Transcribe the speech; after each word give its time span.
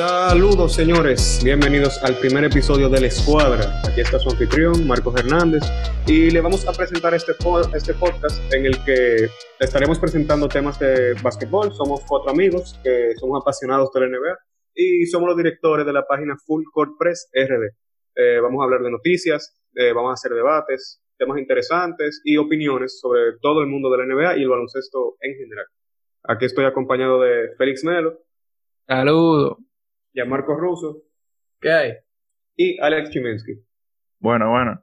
Saludos 0.00 0.72
señores, 0.76 1.42
bienvenidos 1.44 2.02
al 2.02 2.18
primer 2.18 2.44
episodio 2.44 2.88
de 2.88 3.02
La 3.02 3.08
Escuadra. 3.08 3.82
Aquí 3.86 4.00
está 4.00 4.18
su 4.18 4.30
anfitrión, 4.30 4.86
Marcos 4.86 5.14
Hernández, 5.14 5.62
y 6.06 6.30
le 6.30 6.40
vamos 6.40 6.66
a 6.66 6.72
presentar 6.72 7.12
este, 7.12 7.32
este 7.74 7.92
podcast 7.92 8.54
en 8.54 8.64
el 8.64 8.82
que 8.82 9.28
estaremos 9.58 9.98
presentando 9.98 10.48
temas 10.48 10.78
de 10.78 11.12
básquetbol. 11.22 11.74
Somos 11.74 12.00
cuatro 12.08 12.30
amigos 12.30 12.80
que 12.82 13.12
somos 13.20 13.42
apasionados 13.42 13.92
de 13.92 14.00
la 14.00 14.06
NBA 14.06 14.38
y 14.74 15.04
somos 15.04 15.28
los 15.28 15.36
directores 15.36 15.84
de 15.84 15.92
la 15.92 16.06
página 16.06 16.34
Full 16.46 16.64
Court 16.72 16.92
Press 16.98 17.28
RD. 17.34 17.68
Eh, 18.16 18.40
vamos 18.40 18.62
a 18.62 18.64
hablar 18.64 18.80
de 18.80 18.92
noticias, 18.92 19.54
eh, 19.74 19.92
vamos 19.92 20.12
a 20.12 20.14
hacer 20.14 20.32
debates, 20.32 21.02
temas 21.18 21.38
interesantes 21.38 22.22
y 22.24 22.38
opiniones 22.38 22.98
sobre 22.98 23.36
todo 23.42 23.60
el 23.60 23.66
mundo 23.66 23.90
de 23.90 23.98
la 23.98 24.06
NBA 24.06 24.38
y 24.38 24.44
el 24.44 24.48
baloncesto 24.48 25.16
en 25.20 25.34
general. 25.34 25.66
Aquí 26.22 26.46
estoy 26.46 26.64
acompañado 26.64 27.20
de 27.20 27.50
Félix 27.58 27.84
Melo. 27.84 28.18
Saludos 28.88 29.58
ya 30.14 30.24
Marcos 30.24 30.58
Russo. 30.58 31.02
¿Qué 31.60 31.70
hay? 31.70 31.92
Y 32.56 32.78
Alex 32.80 33.10
Chimensky. 33.10 33.52
Bueno, 34.18 34.50
bueno. 34.50 34.82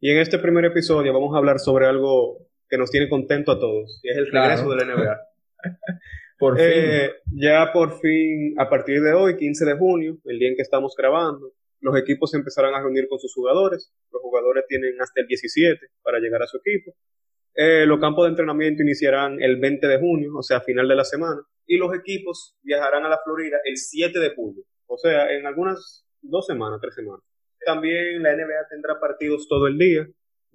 Y 0.00 0.10
en 0.10 0.18
este 0.18 0.38
primer 0.38 0.64
episodio 0.66 1.12
vamos 1.12 1.34
a 1.34 1.38
hablar 1.38 1.58
sobre 1.58 1.86
algo 1.86 2.46
que 2.68 2.78
nos 2.78 2.90
tiene 2.90 3.08
contento 3.08 3.52
a 3.52 3.58
todos, 3.58 4.00
y 4.02 4.10
es 4.10 4.16
el 4.16 4.30
regreso 4.30 4.68
de 4.70 4.76
la 4.76 4.94
NBA. 4.94 5.20
por 6.38 6.56
eh, 6.58 7.12
Ya 7.26 7.72
por 7.72 8.00
fin, 8.00 8.54
a 8.58 8.68
partir 8.68 9.00
de 9.00 9.12
hoy, 9.12 9.36
15 9.36 9.64
de 9.64 9.76
junio, 9.76 10.18
el 10.24 10.38
día 10.38 10.48
en 10.48 10.56
que 10.56 10.62
estamos 10.62 10.94
grabando, 10.96 11.52
los 11.80 11.96
equipos 11.96 12.30
se 12.30 12.38
empezarán 12.38 12.74
a 12.74 12.80
reunir 12.80 13.08
con 13.08 13.18
sus 13.18 13.32
jugadores. 13.34 13.92
Los 14.10 14.22
jugadores 14.22 14.64
tienen 14.66 14.94
hasta 15.00 15.20
el 15.20 15.26
17 15.26 15.86
para 16.02 16.18
llegar 16.18 16.42
a 16.42 16.46
su 16.46 16.56
equipo. 16.56 16.94
Eh, 17.54 17.84
los 17.86 18.00
campos 18.00 18.24
de 18.24 18.30
entrenamiento 18.30 18.82
iniciarán 18.82 19.40
el 19.40 19.56
20 19.60 19.86
de 19.86 19.98
junio, 19.98 20.32
o 20.36 20.42
sea, 20.42 20.58
a 20.58 20.60
final 20.62 20.88
de 20.88 20.96
la 20.96 21.04
semana 21.04 21.42
y 21.66 21.76
los 21.76 21.94
equipos 21.94 22.56
viajarán 22.62 23.04
a 23.04 23.08
la 23.08 23.20
Florida 23.24 23.58
el 23.64 23.76
7 23.76 24.18
de 24.18 24.34
julio, 24.34 24.64
o 24.86 24.98
sea, 24.98 25.30
en 25.32 25.46
algunas 25.46 26.04
dos 26.22 26.46
semanas, 26.46 26.80
tres 26.80 26.94
semanas. 26.94 27.22
También 27.64 28.22
la 28.22 28.34
NBA 28.34 28.68
tendrá 28.68 29.00
partidos 29.00 29.46
todo 29.48 29.66
el 29.66 29.78
día, 29.78 30.06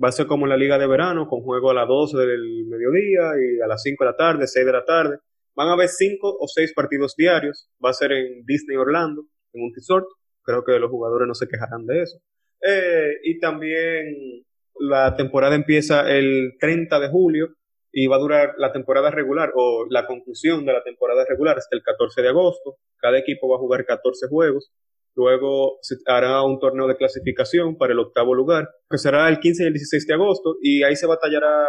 va 0.01 0.09
a 0.09 0.11
ser 0.11 0.27
como 0.27 0.47
la 0.47 0.57
liga 0.57 0.77
de 0.77 0.87
verano, 0.87 1.27
con 1.27 1.41
juego 1.41 1.71
a 1.71 1.73
las 1.73 1.87
12 1.87 2.17
del 2.17 2.65
mediodía 2.65 3.31
y 3.37 3.61
a 3.61 3.67
las 3.67 3.81
5 3.83 4.03
de 4.03 4.09
la 4.09 4.15
tarde, 4.15 4.47
6 4.47 4.65
de 4.65 4.71
la 4.71 4.85
tarde. 4.85 5.17
Van 5.55 5.67
a 5.67 5.73
haber 5.73 5.89
5 5.89 6.37
o 6.39 6.47
6 6.47 6.73
partidos 6.73 7.15
diarios, 7.17 7.69
va 7.83 7.89
a 7.89 7.93
ser 7.93 8.13
en 8.13 8.45
Disney 8.45 8.77
Orlando, 8.77 9.25
en 9.53 9.63
un 9.63 9.73
resort, 9.75 10.07
creo 10.43 10.63
que 10.63 10.79
los 10.79 10.89
jugadores 10.89 11.27
no 11.27 11.33
se 11.33 11.47
quejarán 11.47 11.85
de 11.85 12.03
eso. 12.03 12.19
Eh, 12.61 13.13
y 13.23 13.39
también 13.39 14.45
la 14.79 15.15
temporada 15.15 15.55
empieza 15.55 16.09
el 16.09 16.55
30 16.59 16.99
de 16.99 17.09
julio 17.09 17.55
y 17.91 18.07
va 18.07 18.17
a 18.17 18.19
durar 18.19 18.53
la 18.57 18.71
temporada 18.71 19.11
regular 19.11 19.51
o 19.55 19.85
la 19.89 20.05
conclusión 20.05 20.65
de 20.65 20.73
la 20.73 20.83
temporada 20.83 21.25
regular 21.27 21.57
hasta 21.57 21.75
el 21.75 21.83
14 21.83 22.21
de 22.21 22.29
agosto. 22.29 22.77
Cada 22.97 23.17
equipo 23.17 23.49
va 23.49 23.55
a 23.55 23.59
jugar 23.59 23.85
14 23.85 24.27
juegos. 24.27 24.71
Luego 25.15 25.79
se 25.81 25.95
hará 26.05 26.43
un 26.43 26.59
torneo 26.59 26.87
de 26.87 26.95
clasificación 26.95 27.77
para 27.77 27.93
el 27.93 27.99
octavo 27.99 28.35
lugar, 28.35 28.69
que 28.89 28.97
será 28.97 29.27
el 29.27 29.39
15 29.39 29.63
y 29.63 29.67
el 29.67 29.73
16 29.73 30.07
de 30.07 30.13
agosto, 30.13 30.55
y 30.61 30.83
ahí 30.83 30.95
se 30.95 31.07
batallará 31.07 31.67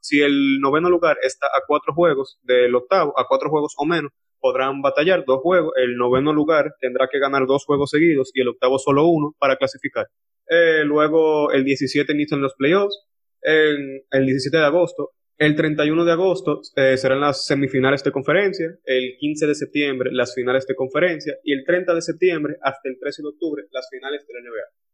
si 0.00 0.20
el 0.20 0.60
noveno 0.60 0.90
lugar 0.90 1.16
está 1.22 1.46
a 1.46 1.62
cuatro 1.66 1.94
juegos 1.94 2.38
del 2.42 2.74
octavo, 2.74 3.18
a 3.18 3.26
cuatro 3.26 3.48
juegos 3.48 3.72
o 3.78 3.86
menos, 3.86 4.12
podrán 4.38 4.82
batallar 4.82 5.24
dos 5.24 5.40
juegos. 5.40 5.72
El 5.76 5.96
noveno 5.96 6.34
lugar 6.34 6.74
tendrá 6.78 7.08
que 7.10 7.18
ganar 7.18 7.46
dos 7.46 7.64
juegos 7.64 7.88
seguidos 7.88 8.30
y 8.34 8.42
el 8.42 8.48
octavo 8.48 8.78
solo 8.78 9.06
uno 9.06 9.34
para 9.38 9.56
clasificar. 9.56 10.06
Eh, 10.46 10.84
luego 10.84 11.50
el 11.52 11.64
17 11.64 12.12
inician 12.12 12.42
los 12.42 12.54
playoffs. 12.54 13.06
El 13.40 14.26
17 14.26 14.56
de 14.56 14.64
agosto 14.64 15.12
el 15.36 15.56
31 15.56 16.04
de 16.04 16.12
agosto 16.12 16.60
eh, 16.76 16.96
serán 16.96 17.20
las 17.20 17.44
semifinales 17.44 18.04
de 18.04 18.12
conferencia, 18.12 18.78
el 18.84 19.16
15 19.18 19.46
de 19.48 19.54
septiembre 19.54 20.10
las 20.12 20.34
finales 20.34 20.66
de 20.66 20.74
conferencia 20.74 21.34
y 21.42 21.52
el 21.52 21.64
30 21.64 21.94
de 21.94 22.02
septiembre 22.02 22.56
hasta 22.62 22.88
el 22.88 22.98
13 23.00 23.22
de 23.22 23.28
octubre 23.28 23.64
las 23.72 23.88
finales 23.90 24.26
de 24.26 24.34
la 24.34 24.40
NBA. 24.40 24.84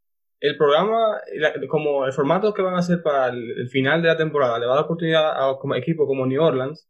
El 0.40 0.56
programa, 0.56 1.20
como 1.68 2.06
el 2.06 2.12
formato 2.14 2.54
que 2.54 2.62
van 2.62 2.74
a 2.74 2.78
hacer 2.78 3.02
para 3.02 3.28
el, 3.28 3.68
final 3.68 4.00
de 4.00 4.08
la 4.08 4.16
temporada, 4.16 4.58
le 4.58 4.64
va 4.64 4.72
a 4.72 4.76
dar 4.76 4.84
oportunidad 4.84 5.32
a 5.32 5.58
como 5.58 5.74
equipo 5.74 6.06
como 6.06 6.26
New 6.26 6.42
Orleans 6.42 6.88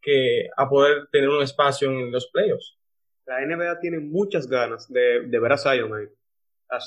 que 0.00 0.48
a 0.56 0.68
poder 0.68 1.08
tener 1.12 1.28
un 1.28 1.42
espacio 1.42 1.90
en 1.90 2.10
los 2.10 2.30
playoffs. 2.30 2.78
La 3.26 3.44
NBA 3.44 3.80
tiene 3.80 3.98
muchas 3.98 4.46
ganas 4.46 4.90
de, 4.90 5.26
de 5.26 5.38
ver 5.38 5.52
a 5.52 5.58
Zion 5.58 5.92
ahí 5.92 6.06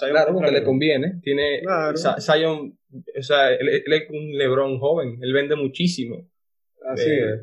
claro, 0.09 0.33
porque 0.33 0.51
le 0.51 0.63
conviene. 0.63 1.19
Tiene 1.21 1.61
Zion, 2.19 2.77
o 3.17 3.21
sea, 3.21 3.53
él, 3.53 3.69
es 3.69 4.09
un 4.09 4.37
LeBron 4.37 4.79
joven, 4.79 5.17
él 5.21 5.33
vende 5.33 5.55
muchísimo. 5.55 6.27
Así 6.85 7.09
eh, 7.09 7.33
es. 7.33 7.41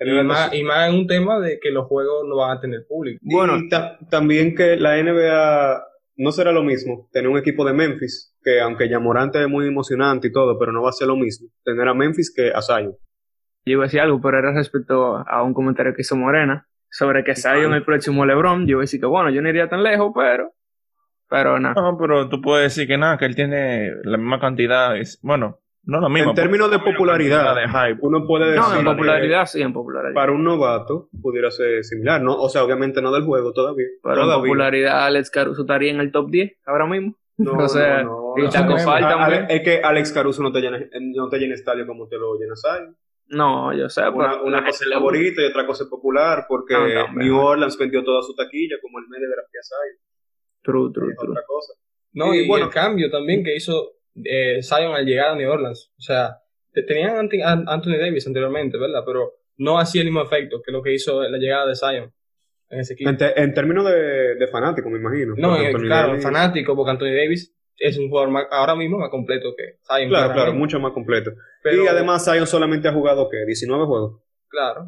Y 0.00 0.22
más, 0.22 0.54
y 0.54 0.62
más, 0.62 0.88
en 0.88 0.94
un 0.94 1.06
tema 1.06 1.40
de 1.40 1.58
que 1.58 1.70
los 1.70 1.86
juegos 1.86 2.26
no 2.28 2.36
van 2.36 2.56
a 2.56 2.60
tener 2.60 2.86
público. 2.86 3.18
Bueno, 3.22 3.56
también 4.08 4.54
que 4.54 4.76
la 4.76 5.02
NBA 5.02 5.84
no 6.18 6.32
será 6.32 6.52
lo 6.52 6.62
mismo 6.62 7.08
tener 7.12 7.28
un 7.28 7.38
equipo 7.38 7.64
de 7.64 7.72
Memphis, 7.72 8.32
que 8.42 8.60
aunque 8.60 8.88
Yamorante 8.88 9.40
es 9.40 9.48
muy 9.48 9.66
emocionante 9.66 10.28
y 10.28 10.32
todo, 10.32 10.56
pero 10.58 10.70
no 10.72 10.82
va 10.82 10.90
a 10.90 10.92
ser 10.92 11.08
lo 11.08 11.16
mismo 11.16 11.48
tener 11.64 11.88
a 11.88 11.94
Memphis 11.94 12.32
que 12.34 12.52
a 12.54 12.62
Zion. 12.62 12.94
Yo 13.64 13.72
iba 13.72 13.84
a 13.84 13.86
decir 13.86 14.00
algo, 14.00 14.20
pero 14.20 14.38
era 14.38 14.52
respecto 14.52 15.16
a 15.16 15.42
un 15.42 15.52
comentario 15.52 15.94
que 15.94 16.02
hizo 16.02 16.16
Morena 16.16 16.68
sobre 16.90 17.24
que 17.24 17.34
Zion 17.34 17.72
es 17.72 17.78
el 17.78 17.84
próximo 17.84 18.24
LeBron. 18.24 18.66
Yo 18.66 18.72
iba 18.72 18.80
a 18.80 18.82
decir 18.82 19.00
que 19.00 19.06
bueno, 19.06 19.30
yo 19.30 19.42
no 19.42 19.48
iría 19.48 19.68
tan 19.68 19.82
lejos, 19.82 20.12
pero 20.14 20.52
pero 21.28 21.58
no. 21.58 21.74
No, 21.74 21.96
pero 21.98 22.28
tú 22.28 22.40
puedes 22.40 22.74
decir 22.74 22.88
que 22.88 22.98
nada, 22.98 23.18
que 23.18 23.26
él 23.26 23.36
tiene 23.36 23.92
la 24.04 24.16
misma 24.16 24.40
cantidad. 24.40 24.96
Es, 24.96 25.18
bueno, 25.22 25.60
no 25.84 26.00
lo 26.00 26.08
mismo. 26.08 26.30
En 26.30 26.36
términos 26.36 26.70
de 26.70 26.78
popularidad, 26.80 27.54
de 27.54 27.68
hype, 27.68 27.98
uno 28.02 28.26
puede 28.26 28.52
decir. 28.52 28.60
No, 28.60 28.78
en 28.78 28.84
popularidad 28.84 29.46
sí, 29.46 29.62
en 29.62 29.72
popularidad. 29.72 30.14
Para 30.14 30.32
un 30.32 30.44
novato 30.44 31.08
pudiera 31.22 31.50
ser 31.50 31.84
similar, 31.84 32.20
¿no? 32.20 32.36
O 32.36 32.48
sea, 32.48 32.64
obviamente 32.64 33.00
no 33.00 33.12
del 33.12 33.24
juego 33.24 33.52
todavía. 33.52 33.86
Pero 34.02 34.24
en 34.24 34.40
popularidad, 34.40 35.06
Alex 35.06 35.30
Caruso 35.30 35.62
estaría 35.62 35.90
en 35.90 36.00
el 36.00 36.12
top 36.12 36.30
10 36.30 36.52
ahora 36.66 36.86
mismo. 36.86 37.16
No, 37.38 37.52
o 37.58 37.68
sea, 37.68 38.02
no, 38.02 38.34
no, 38.36 38.44
y 38.44 38.80
falta, 38.80 39.46
Es 39.48 39.62
que 39.62 39.80
Alex 39.82 40.12
Caruso 40.12 40.42
no 40.42 40.52
te 40.52 40.60
llena, 40.60 40.78
no 41.14 41.28
te 41.28 41.38
llena 41.38 41.54
estadio 41.54 41.86
como 41.86 42.08
te 42.08 42.18
lo 42.18 42.38
llenas 42.38 42.62
ahí. 42.64 42.86
No, 43.28 43.72
yo 43.74 43.88
sé. 43.88 44.08
Una, 44.08 44.42
una 44.42 44.64
cosa 44.64 44.84
es 44.84 44.92
favorita 44.92 45.42
y 45.42 45.46
otra 45.46 45.66
cosa 45.66 45.84
es 45.84 45.90
popular, 45.90 46.46
porque 46.48 46.74
New 47.14 47.38
Orleans 47.38 47.78
vendió 47.78 48.02
toda 48.02 48.22
su 48.22 48.34
taquilla 48.34 48.76
como 48.82 48.98
el 48.98 49.08
medio 49.08 49.28
de 49.28 49.36
la 49.36 49.42
piazza. 49.50 49.74
True, 50.68 50.92
true, 50.92 51.14
true. 51.18 51.30
Otra 51.30 51.42
cosa. 51.46 51.72
No, 52.12 52.34
y, 52.34 52.46
bueno, 52.46 52.66
el 52.66 52.70
cambio 52.70 53.10
también 53.10 53.42
que 53.42 53.56
hizo 53.56 53.92
eh, 54.22 54.60
Zion 54.62 54.94
al 54.94 55.06
llegar 55.06 55.30
a 55.30 55.34
New 55.34 55.50
Orleans. 55.50 55.90
O 55.98 56.02
sea, 56.02 56.36
tenían 56.72 57.16
a 57.16 57.52
Anthony 57.72 57.96
Davis 57.98 58.26
anteriormente, 58.26 58.76
¿verdad? 58.76 59.02
Pero 59.06 59.32
no 59.56 59.78
hacía 59.78 60.02
el 60.02 60.08
mismo 60.08 60.22
efecto 60.22 60.60
que 60.62 60.70
lo 60.70 60.82
que 60.82 60.92
hizo 60.92 61.22
la 61.22 61.38
llegada 61.38 61.66
de 61.66 61.74
Zion 61.74 62.12
en 62.68 62.80
ese 62.80 62.92
equipo. 62.92 63.08
En, 63.10 63.54
términos 63.54 63.86
de, 63.86 64.34
de, 64.34 64.46
fanático, 64.48 64.90
me 64.90 64.98
imagino. 64.98 65.34
No, 65.38 65.56
claro, 65.78 66.20
fanático, 66.20 66.76
porque 66.76 66.90
Anthony 66.90 67.14
Davis 67.16 67.54
es 67.78 67.96
un 67.96 68.10
jugador 68.10 68.46
ahora 68.50 68.74
mismo 68.74 68.98
más 68.98 69.08
completo 69.08 69.54
que 69.56 69.78
Zion. 69.86 70.10
Claro, 70.10 70.34
claro, 70.34 70.52
mucho 70.52 70.78
más 70.80 70.92
completo. 70.92 71.32
y 71.64 71.86
además 71.86 72.24
Zion 72.24 72.46
solamente 72.46 72.88
ha 72.88 72.92
jugado, 72.92 73.28
¿qué? 73.30 73.46
19 73.46 73.86
juegos. 73.86 74.20
Claro. 74.50 74.86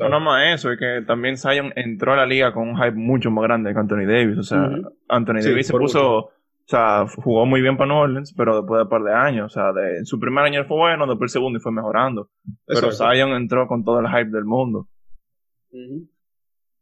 No, 0.00 0.08
no 0.08 0.20
más 0.20 0.54
eso, 0.54 0.70
es 0.70 0.78
que 0.78 1.02
también 1.06 1.36
Zion 1.36 1.72
entró 1.76 2.12
a 2.12 2.16
la 2.16 2.26
liga 2.26 2.52
con 2.52 2.68
un 2.68 2.76
hype 2.76 2.92
mucho 2.92 3.30
más 3.30 3.44
grande 3.44 3.72
que 3.72 3.78
Anthony 3.78 4.06
Davis. 4.06 4.38
O 4.38 4.42
sea, 4.42 4.70
Anthony 5.08 5.40
Davis 5.42 5.66
se 5.68 5.72
puso, 5.72 6.16
o 6.16 6.32
sea, 6.66 7.06
jugó 7.16 7.46
muy 7.46 7.62
bien 7.62 7.76
para 7.76 7.88
New 7.88 7.96
Orleans, 7.96 8.34
pero 8.36 8.56
después 8.56 8.78
de 8.78 8.82
un 8.82 8.88
par 8.90 9.02
de 9.02 9.14
años, 9.14 9.46
o 9.46 9.48
sea, 9.48 9.72
de, 9.72 10.04
su 10.04 10.20
primer 10.20 10.44
año 10.44 10.64
fue 10.64 10.76
bueno, 10.76 11.06
después 11.06 11.30
el 11.30 11.32
segundo 11.32 11.58
y 11.58 11.62
fue 11.62 11.72
mejorando. 11.72 12.30
Pero 12.66 12.92
Zion 12.92 13.30
entró 13.30 13.66
con 13.66 13.82
todo 13.82 14.00
el 14.00 14.08
hype 14.08 14.30
del 14.30 14.44
mundo. 14.44 14.88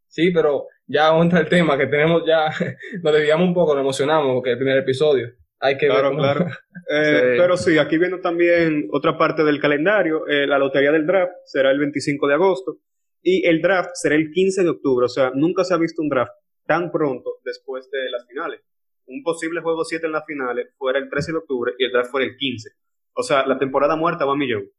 Sí, 0.09 0.31
pero 0.33 0.65
ya 0.87 1.17
entra 1.17 1.41
el 1.41 1.49
tema 1.49 1.79
que 1.79 1.87
tenemos 1.87 2.23
ya, 2.27 2.47
nos 3.03 3.13
desviamos 3.13 3.47
un 3.47 3.55
poco, 3.55 3.75
nos 3.75 3.83
emocionamos 3.83 4.35
porque 4.35 4.53
el 4.53 4.59
primer 4.59 4.79
episodio. 4.79 5.29
Hay 5.61 5.77
que 5.77 5.87
claro, 5.87 6.15
claro. 6.17 6.47
Eh, 6.89 7.35
pero 7.37 7.57
sí, 7.57 7.79
aquí 7.79 7.99
viendo 7.99 8.21
también 8.21 8.87
otra 8.93 9.19
parte 9.19 9.43
del 9.43 9.61
calendario. 9.61 10.25
Eh, 10.29 10.47
la 10.47 10.57
lotería 10.57 10.93
del 10.93 11.05
draft 11.05 11.33
será 11.45 11.73
el 11.73 11.81
25 11.81 12.29
de 12.29 12.35
agosto 12.35 12.79
y 13.23 13.45
el 13.45 13.61
draft 13.61 13.91
será 13.95 14.15
el 14.15 14.31
15 14.31 14.63
de 14.63 14.69
octubre. 14.69 15.07
O 15.07 15.09
sea, 15.09 15.33
nunca 15.35 15.65
se 15.65 15.75
ha 15.75 15.79
visto 15.79 16.01
un 16.01 16.09
draft 16.09 16.31
tan 16.65 16.93
pronto 16.93 17.39
después 17.45 17.91
de 17.91 18.09
las 18.09 18.25
finales. 18.29 18.61
Un 19.07 19.25
posible 19.25 19.63
juego 19.63 19.85
7 19.85 20.07
en 20.07 20.13
las 20.13 20.25
finales 20.27 20.69
fuera 20.79 21.01
el 21.01 21.11
13 21.11 21.33
de 21.33 21.39
octubre 21.39 21.73
y 21.77 21.87
el 21.87 21.91
draft 21.91 22.13
fuera 22.13 22.27
el 22.27 22.37
15. 22.37 22.71
O 23.15 23.23
sea, 23.25 23.45
la 23.47 23.59
temporada 23.59 23.97
muerta 23.97 24.25
va 24.25 24.35
a 24.35 24.37
millón 24.37 24.71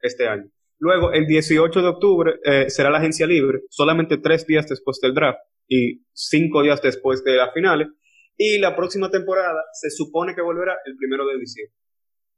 este 0.00 0.28
año. 0.28 0.50
Luego, 0.78 1.12
el 1.12 1.26
18 1.26 1.82
de 1.82 1.88
octubre 1.88 2.34
eh, 2.42 2.70
será 2.70 2.88
la 2.88 2.98
agencia 2.98 3.26
libre, 3.26 3.60
solamente 3.68 4.16
tres 4.16 4.46
días 4.46 4.66
después 4.66 4.98
del 5.02 5.12
draft 5.12 5.40
y 5.68 6.02
cinco 6.12 6.62
días 6.62 6.80
después 6.80 7.22
de 7.22 7.36
las 7.36 7.52
finales. 7.52 7.88
Y 8.42 8.56
la 8.56 8.74
próxima 8.74 9.10
temporada 9.10 9.62
se 9.70 9.90
supone 9.90 10.34
que 10.34 10.40
volverá 10.40 10.78
el 10.86 10.96
primero 10.96 11.26
de 11.26 11.38
diciembre. 11.38 11.74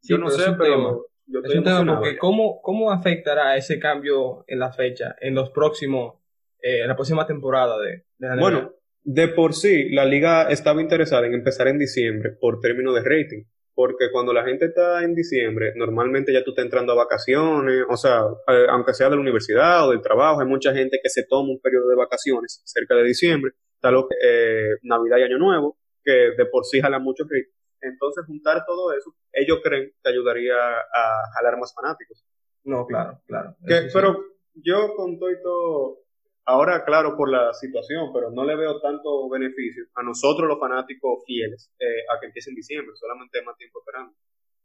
yo 0.02 0.18
no 0.18 0.30
sé, 0.30 0.50
pero 0.58 1.06
yo 1.26 1.40
es 1.44 1.54
un 1.54 1.62
tema 1.62 2.00
porque 2.00 2.18
¿cómo, 2.18 2.60
¿cómo 2.60 2.90
afectará 2.90 3.56
ese 3.56 3.78
cambio 3.78 4.42
en 4.48 4.58
la 4.58 4.72
fecha, 4.72 5.14
en 5.20 5.36
los 5.36 5.50
próximos, 5.50 6.18
eh, 6.60 6.84
la 6.88 6.96
próxima 6.96 7.24
temporada 7.24 7.78
de, 7.78 8.04
de 8.18 8.28
la 8.28 8.34
Bueno, 8.34 8.74
de 9.04 9.28
por 9.28 9.54
sí, 9.54 9.90
la 9.90 10.04
liga 10.04 10.50
estaba 10.50 10.82
interesada 10.82 11.24
en 11.24 11.34
empezar 11.34 11.68
en 11.68 11.78
diciembre 11.78 12.30
por 12.32 12.58
término 12.58 12.92
de 12.92 13.02
rating. 13.04 13.44
Porque 13.72 14.10
cuando 14.10 14.32
la 14.32 14.44
gente 14.44 14.66
está 14.66 15.04
en 15.04 15.14
diciembre, 15.14 15.72
normalmente 15.76 16.32
ya 16.32 16.42
tú 16.42 16.50
estás 16.50 16.64
entrando 16.64 16.92
a 16.92 16.96
vacaciones, 16.96 17.84
o 17.88 17.96
sea, 17.96 18.22
eh, 18.48 18.66
aunque 18.68 18.92
sea 18.92 19.08
de 19.08 19.14
la 19.14 19.22
universidad 19.22 19.86
o 19.86 19.92
del 19.92 20.02
trabajo, 20.02 20.40
hay 20.40 20.48
mucha 20.48 20.74
gente 20.74 20.98
que 21.00 21.08
se 21.08 21.24
toma 21.26 21.52
un 21.52 21.60
periodo 21.60 21.88
de 21.88 21.94
vacaciones 21.94 22.60
cerca 22.64 22.96
de 22.96 23.04
diciembre 23.04 23.52
está 23.82 23.90
lo 23.90 24.06
que, 24.08 24.14
eh, 24.22 24.76
Navidad 24.82 25.18
y 25.18 25.22
Año 25.24 25.38
Nuevo, 25.38 25.76
que 26.04 26.12
de 26.36 26.46
por 26.46 26.64
sí 26.64 26.80
jalan 26.80 27.02
mucho 27.02 27.24
ritmo. 27.28 27.52
Entonces, 27.80 28.24
juntar 28.26 28.64
todo 28.64 28.92
eso, 28.92 29.14
ellos 29.32 29.58
creen 29.62 29.92
que 30.02 30.10
ayudaría 30.10 30.54
a 30.54 31.22
jalar 31.34 31.58
más 31.58 31.74
fanáticos. 31.74 32.24
No, 32.64 32.86
claro, 32.86 33.20
claro. 33.26 33.56
Que, 33.66 33.88
pero 33.92 34.16
yo 34.54 34.94
con 34.94 35.18
todo 35.18 35.30
y 35.30 35.42
todo, 35.42 35.98
ahora 36.44 36.84
claro 36.84 37.16
por 37.16 37.30
la 37.30 37.52
situación, 37.54 38.12
pero 38.12 38.30
no 38.30 38.44
le 38.44 38.56
veo 38.56 38.80
tanto 38.80 39.28
beneficio 39.28 39.84
a 39.94 40.02
nosotros 40.02 40.48
los 40.48 40.60
fanáticos 40.60 41.24
fieles 41.26 41.72
eh, 41.78 42.04
a 42.14 42.20
que 42.20 42.26
empiece 42.26 42.50
en 42.50 42.56
diciembre, 42.56 42.94
solamente 42.94 43.42
más 43.42 43.56
tiempo 43.56 43.80
esperando. 43.80 44.14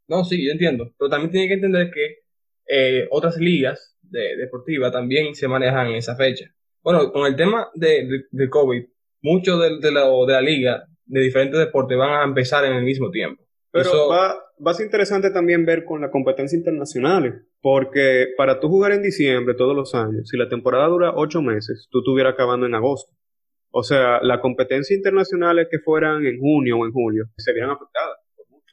No, 0.08 0.24
sí, 0.24 0.46
yo 0.46 0.52
entiendo, 0.52 0.94
pero 0.98 1.10
también 1.10 1.32
tiene 1.32 1.48
que 1.48 1.56
entender 1.56 1.92
que 1.92 2.20
eh, 2.68 3.08
otras 3.12 3.38
ligas 3.38 3.98
de, 4.02 4.38
deportivas 4.38 4.92
también 4.92 5.36
se 5.36 5.48
manejan 5.48 5.88
en 5.88 5.96
esa 5.96 6.16
fecha. 6.16 6.54
Bueno, 6.82 7.12
con 7.12 7.26
el 7.26 7.36
tema 7.36 7.70
de, 7.74 8.26
de, 8.30 8.50
COVID, 8.50 8.86
muchos 9.22 9.60
de, 9.60 9.80
de, 9.80 9.92
la, 9.92 10.06
de 10.06 10.34
la 10.34 10.42
liga 10.42 10.88
de 11.08 11.22
diferentes 11.22 11.60
deportes 11.60 11.98
van 11.98 12.22
a 12.22 12.24
empezar 12.24 12.66
en 12.66 12.74
el 12.74 12.84
mismo 12.84 13.10
tiempo. 13.10 13.44
Pero 13.72 14.08
va, 14.08 14.36
va 14.66 14.72
a 14.72 14.74
ser 14.74 14.86
interesante 14.86 15.32
también 15.32 15.66
ver 15.66 15.84
con 15.84 16.02
la 16.02 16.10
competencia 16.10 16.58
internacional, 16.58 17.44
porque 17.62 18.28
para 18.38 18.60
tú 18.60 18.70
jugar 18.70 18.92
en 18.92 19.02
diciembre 19.02 19.56
todos 19.56 19.76
los 19.76 19.94
años, 19.94 20.30
si 20.30 20.38
la 20.38 20.50
temporada 20.50 20.88
dura 20.88 21.14
ocho 21.16 21.42
meses, 21.42 21.88
tú 21.92 22.00
estuvieras 22.00 22.34
acabando 22.34 22.66
en 22.66 22.76
agosto. 22.76 23.14
O 23.72 23.84
sea, 23.84 24.20
las 24.22 24.40
competencias 24.40 24.96
internacionales 24.98 25.68
que 25.70 25.80
fueran 25.80 26.26
en 26.26 26.40
junio 26.40 26.78
o 26.80 26.86
en 26.86 26.92
julio 26.92 27.26
se 27.38 27.54
vieran 27.54 27.72
afectadas. 27.72 28.18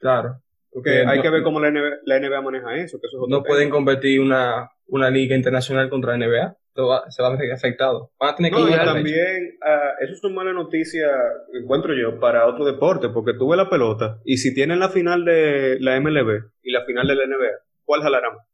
Claro. 0.00 0.36
Porque 0.70 1.04
hay 1.06 1.20
que 1.20 1.30
ver 1.30 1.42
cómo 1.42 1.60
la 1.60 1.70
NBA, 1.70 1.98
la 2.04 2.20
NBA 2.20 2.40
maneja 2.40 2.76
eso. 2.76 2.98
Que 3.00 3.06
eso 3.06 3.26
no 3.28 3.42
pueden 3.42 3.70
competir 3.70 4.20
una, 4.20 4.70
una 4.86 5.10
liga 5.10 5.36
internacional 5.36 5.88
contra 5.88 6.16
la 6.16 6.26
NBA 6.26 6.56
se 6.74 7.22
va 7.22 7.28
a 7.28 7.36
ver 7.36 7.52
afectado. 7.52 8.10
Van 8.18 8.30
a 8.30 8.36
tener 8.36 8.52
que 8.52 8.60
no, 8.60 8.68
y 8.68 8.72
también, 8.72 9.58
uh, 9.62 10.02
eso 10.02 10.12
es 10.12 10.24
una 10.24 10.34
mala 10.34 10.52
noticia, 10.52 11.08
encuentro 11.52 11.94
yo, 11.94 12.18
para 12.18 12.46
otro 12.46 12.64
deporte, 12.64 13.08
porque 13.10 13.34
tuve 13.34 13.56
la 13.56 13.70
pelota 13.70 14.18
y 14.24 14.38
si 14.38 14.52
tienen 14.54 14.80
la 14.80 14.88
final 14.88 15.24
de 15.24 15.78
la 15.80 15.98
MLB 16.00 16.50
y 16.62 16.72
la 16.72 16.84
final 16.84 17.06
de 17.06 17.14
la 17.14 17.26
NBA, 17.26 17.52
¿cuál 17.84 18.02
jalará 18.02 18.30
más? 18.30 18.46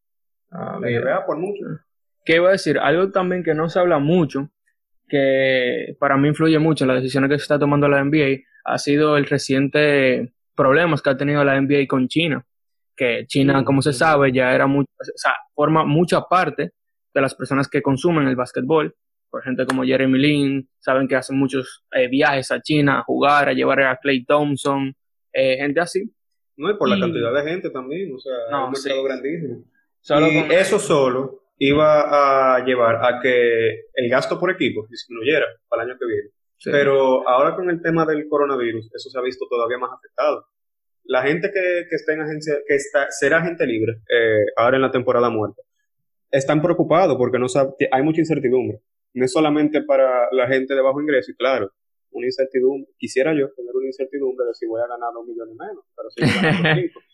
Ah, 0.51 0.79
la 0.81 0.91
NBA 0.91 1.27
por 1.27 1.39
mucho. 1.39 1.65
¿Qué 2.25 2.37
iba 2.37 2.49
a 2.49 2.53
decir? 2.53 2.79
Algo 2.79 3.11
también 3.11 3.43
que 3.43 3.55
no 3.55 3.71
se 3.71 3.79
habla 3.79 3.99
mucho, 3.99 4.51
que 5.09 5.97
para 5.99 6.17
mí 6.19 6.29
influye 6.29 6.59
mucho 6.59 6.85
en 6.85 6.89
las 6.89 7.03
decisiones 7.03 7.31
que 7.31 7.39
se 7.39 7.43
está 7.43 7.59
tomando 7.59 7.89
la 7.89 8.05
NBA, 8.05 8.43
ha 8.65 8.79
sido 8.79 9.17
el 9.17 9.27
reciente 9.27 10.35
problemas 10.55 11.01
que 11.01 11.11
ha 11.11 11.17
tenido 11.17 11.43
la 11.43 11.59
NBA 11.59 11.87
con 11.89 12.07
China. 12.09 12.45
Que 12.95 13.25
China, 13.27 13.65
como 13.65 13.81
se 13.81 13.95
sabe, 13.95 14.31
ya 14.31 14.55
era 14.55 14.67
mucho, 14.67 14.91
o 15.01 15.17
sea, 15.17 15.33
forma 15.55 15.87
mucha 15.87 16.21
parte 16.21 16.73
de 17.13 17.21
las 17.21 17.35
personas 17.35 17.69
que 17.69 17.83
consumen 17.83 18.27
el 18.27 18.37
básquetbol, 18.37 18.95
por 19.31 19.43
gente 19.43 19.65
como 19.65 19.85
Jeremy 19.85 20.19
Lin, 20.19 20.69
saben 20.79 21.07
que 21.07 21.17
hacen 21.17 21.39
muchos 21.39 21.85
eh, 21.93 22.09
viajes 22.09 22.51
a 22.51 22.61
China 22.61 22.99
a 22.99 23.03
jugar, 23.05 23.49
a 23.49 23.53
llevar 23.53 23.81
a 23.83 23.97
Clay 23.97 24.25
Thompson, 24.25 24.95
eh, 25.33 25.57
gente 25.59 25.81
así. 25.81 26.11
No, 26.57 26.71
y 26.71 26.75
por 26.75 26.89
la 26.89 26.99
cantidad 26.99 27.33
de 27.33 27.51
gente 27.51 27.71
también, 27.71 28.15
o 28.15 28.19
sea, 28.19 28.35
es 28.49 28.53
un 28.53 28.71
mercado 28.73 29.05
grandísimo. 29.05 29.65
y 30.51 30.55
eso 30.55 30.79
solo 30.79 31.45
iba 31.59 32.57
a 32.57 32.65
llevar 32.65 32.97
a 33.05 33.21
que 33.21 33.87
el 33.95 34.11
gasto 34.11 34.39
por 34.39 34.51
equipo 34.51 34.87
disminuyera 34.91 35.47
para 35.69 35.85
el 35.85 35.91
año 35.91 35.99
que 35.99 36.07
viene. 36.07 36.31
Pero 36.65 37.27
ahora 37.27 37.55
con 37.55 37.71
el 37.71 37.81
tema 37.81 38.05
del 38.05 38.29
coronavirus, 38.29 38.91
eso 38.95 39.09
se 39.09 39.19
ha 39.19 39.23
visto 39.23 39.47
todavía 39.49 39.79
más 39.79 39.91
afectado. 39.93 40.47
La 41.05 41.23
gente 41.23 41.51
que, 41.53 41.87
que 41.89 41.97
está 41.97 42.13
en 42.13 42.21
agencia, 42.21 42.55
que 42.67 42.75
está, 42.75 43.11
será 43.11 43.43
gente 43.43 43.67
libre 43.67 44.03
eh, 44.11 44.45
ahora 44.57 44.77
en 44.77 44.83
la 44.83 44.91
temporada 44.91 45.31
muerta, 45.31 45.63
están 46.31 46.63
preocupados 46.63 47.17
porque 47.17 47.39
no 47.39 47.47
hay 47.93 48.03
mucha 48.03 48.21
incertidumbre. 48.21 48.81
No 49.15 49.25
es 49.25 49.33
solamente 49.33 49.83
para 49.83 50.29
la 50.33 50.47
gente 50.47 50.75
de 50.75 50.81
bajo 50.81 51.01
ingreso, 51.01 51.33
y 51.33 51.35
claro, 51.35 51.73
una 52.13 52.27
incertidumbre. 52.27 52.91
Quisiera 52.97 53.33
yo 53.33 53.53
tener 53.55 53.75
una 53.75 53.87
incertidumbre 53.87 54.47
de 54.47 54.55
si 54.55 54.67
voy 54.67 54.81
a 54.81 54.87
ganar 54.87 55.11
dos 55.13 55.27
millones 55.27 55.57
menos, 55.57 55.85
pero 55.97 56.09
ganando 56.43 56.81
cinco. 56.81 57.01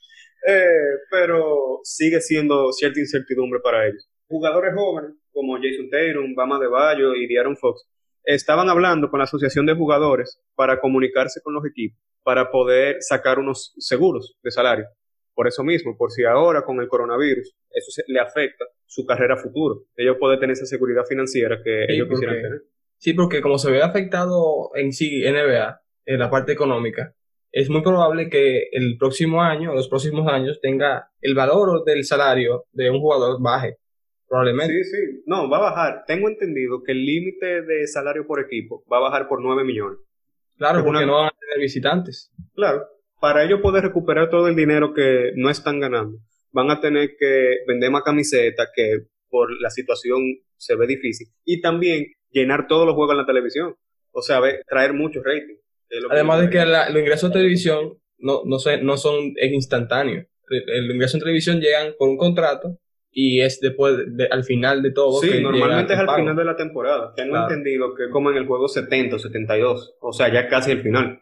Eh, 0.49 0.99
pero 1.11 1.81
sigue 1.83 2.21
siendo 2.21 2.71
cierta 2.71 3.01
incertidumbre 3.01 3.59
para 3.59 3.89
ellos. 3.89 4.09
Jugadores 4.29 4.75
jóvenes 4.77 5.17
como 5.33 5.57
Jason 5.57 5.89
Tatum, 5.91 6.35
Bama 6.37 6.61
de 6.61 6.69
Bayo 6.69 7.15
y 7.15 7.27
Diaron 7.27 7.57
Fox 7.57 7.89
estaban 8.23 8.69
hablando 8.69 9.11
con 9.11 9.19
la 9.19 9.25
asociación 9.25 9.67
de 9.67 9.75
jugadores 9.75 10.41
para 10.55 10.79
comunicarse 10.79 11.41
con 11.43 11.55
los 11.55 11.65
equipos, 11.65 11.99
para 12.23 12.51
poder 12.51 12.99
sacar 13.01 13.41
unos 13.41 13.75
seguros 13.79 14.37
de 14.43 14.53
salario. 14.53 14.87
Por 15.35 15.49
eso 15.49 15.65
mismo, 15.65 15.97
por 15.97 16.13
si 16.13 16.25
ahora 16.25 16.63
con 16.63 16.81
el 16.81 16.87
coronavirus 16.87 17.57
eso 17.71 18.03
le 18.07 18.21
afecta 18.21 18.67
su 18.87 19.05
carrera 19.05 19.37
futuro. 19.37 19.85
Ellos 19.97 20.17
pueden 20.19 20.39
tener 20.39 20.55
esa 20.55 20.67
seguridad 20.67 21.05
financiera 21.05 21.61
que 21.63 21.85
ellos 21.89 22.09
quisieran 22.09 22.37
tener. 22.37 22.63
Sí, 22.99 23.13
porque 23.13 23.41
como 23.41 23.59
se 23.59 23.71
ve 23.71 23.83
afectado 23.83 24.71
en 24.75 24.93
sí 24.93 25.23
NBA, 25.23 25.81
en 26.07 26.19
la 26.19 26.31
parte 26.31 26.53
económica, 26.53 27.15
es 27.53 27.69
muy 27.69 27.83
probable 27.83 28.29
que 28.29 28.69
el 28.73 28.97
próximo 28.99 29.43
año, 29.43 29.75
los 29.75 29.89
próximos 29.89 30.27
años, 30.29 30.61
tenga 30.61 31.11
el 31.21 31.35
valor 31.35 31.85
del 31.85 32.05
salario 32.05 32.65
de 32.73 32.91
un 32.91 33.01
jugador 33.01 33.41
baje. 33.41 33.77
Probablemente. 34.29 34.75
Sí, 34.83 34.85
sí. 34.85 35.23
No, 35.27 35.49
va 35.49 35.59
a 35.59 35.71
bajar. 35.71 36.05
Tengo 36.07 36.29
entendido 36.29 36.83
que 36.83 36.93
el 36.93 37.05
límite 37.05 37.63
de 37.63 37.87
salario 37.87 38.27
por 38.27 38.41
equipo 38.41 38.85
va 38.93 38.99
a 38.99 39.03
bajar 39.03 39.29
por 39.29 39.41
9 39.41 39.63
millones. 39.65 39.99
Claro, 40.57 40.83
porque 40.85 41.07
no 41.07 41.15
van 41.15 41.27
a 41.27 41.37
tener 41.39 41.61
visitantes. 41.61 42.33
Claro 42.55 42.87
para 43.21 43.45
ellos 43.45 43.61
poder 43.61 43.85
recuperar 43.85 44.31
todo 44.31 44.49
el 44.49 44.57
dinero 44.57 44.93
que 44.95 45.33
no 45.37 45.51
están 45.51 45.81
ganando, 45.81 46.19
van 46.57 46.71
a 46.71 46.81
tener 46.81 47.17
que 47.19 47.59
vender 47.69 47.91
más 47.91 48.03
camisetas 48.03 48.71
que 48.75 49.09
por 49.29 49.51
la 49.61 49.69
situación 49.69 50.23
se 50.57 50.75
ve 50.75 50.87
difícil 50.87 51.29
y 51.45 51.61
también 51.61 52.07
llenar 52.31 52.67
todos 52.67 52.87
los 52.87 52.95
juegos 52.95 53.13
en 53.13 53.19
la 53.19 53.27
televisión, 53.27 53.77
o 54.11 54.23
sea, 54.23 54.41
traer 54.67 54.95
muchos 54.95 55.23
ratings. 55.23 55.61
Además 56.11 56.41
de 56.41 56.51
que 56.51 56.65
los 56.65 56.99
ingresos 56.99 57.31
de 57.31 57.39
televisión 57.39 57.99
no, 58.19 58.43
no, 58.47 58.57
no 58.83 58.97
son 58.97 59.35
instantáneos. 59.39 60.27
El, 60.49 60.91
ingreso 60.91 61.19
en 61.19 61.23
televisión 61.23 61.61
llegan 61.61 61.93
por 61.99 62.09
un 62.09 62.17
contrato 62.17 62.79
y 63.11 63.43
es 63.43 63.61
después, 63.61 63.95
al 64.31 64.45
final 64.45 64.83
de 64.83 64.93
todo. 64.93 65.21
Sí, 65.21 65.43
normalmente 65.43 65.93
es 65.93 65.99
al 65.99 66.17
final 66.17 66.37
de 66.37 66.45
la 66.45 66.57
temporada. 66.57 67.13
Tengo 67.15 67.37
entendido 67.37 67.95
que 67.95 68.09
como 68.11 68.31
en 68.31 68.39
el 68.39 68.47
juego 68.47 68.67
70 68.67 69.17
o 69.17 69.19
72, 69.19 69.97
o 70.01 70.13
sea, 70.13 70.33
ya 70.33 70.49
casi 70.49 70.71
el 70.71 70.83
final. 70.83 71.21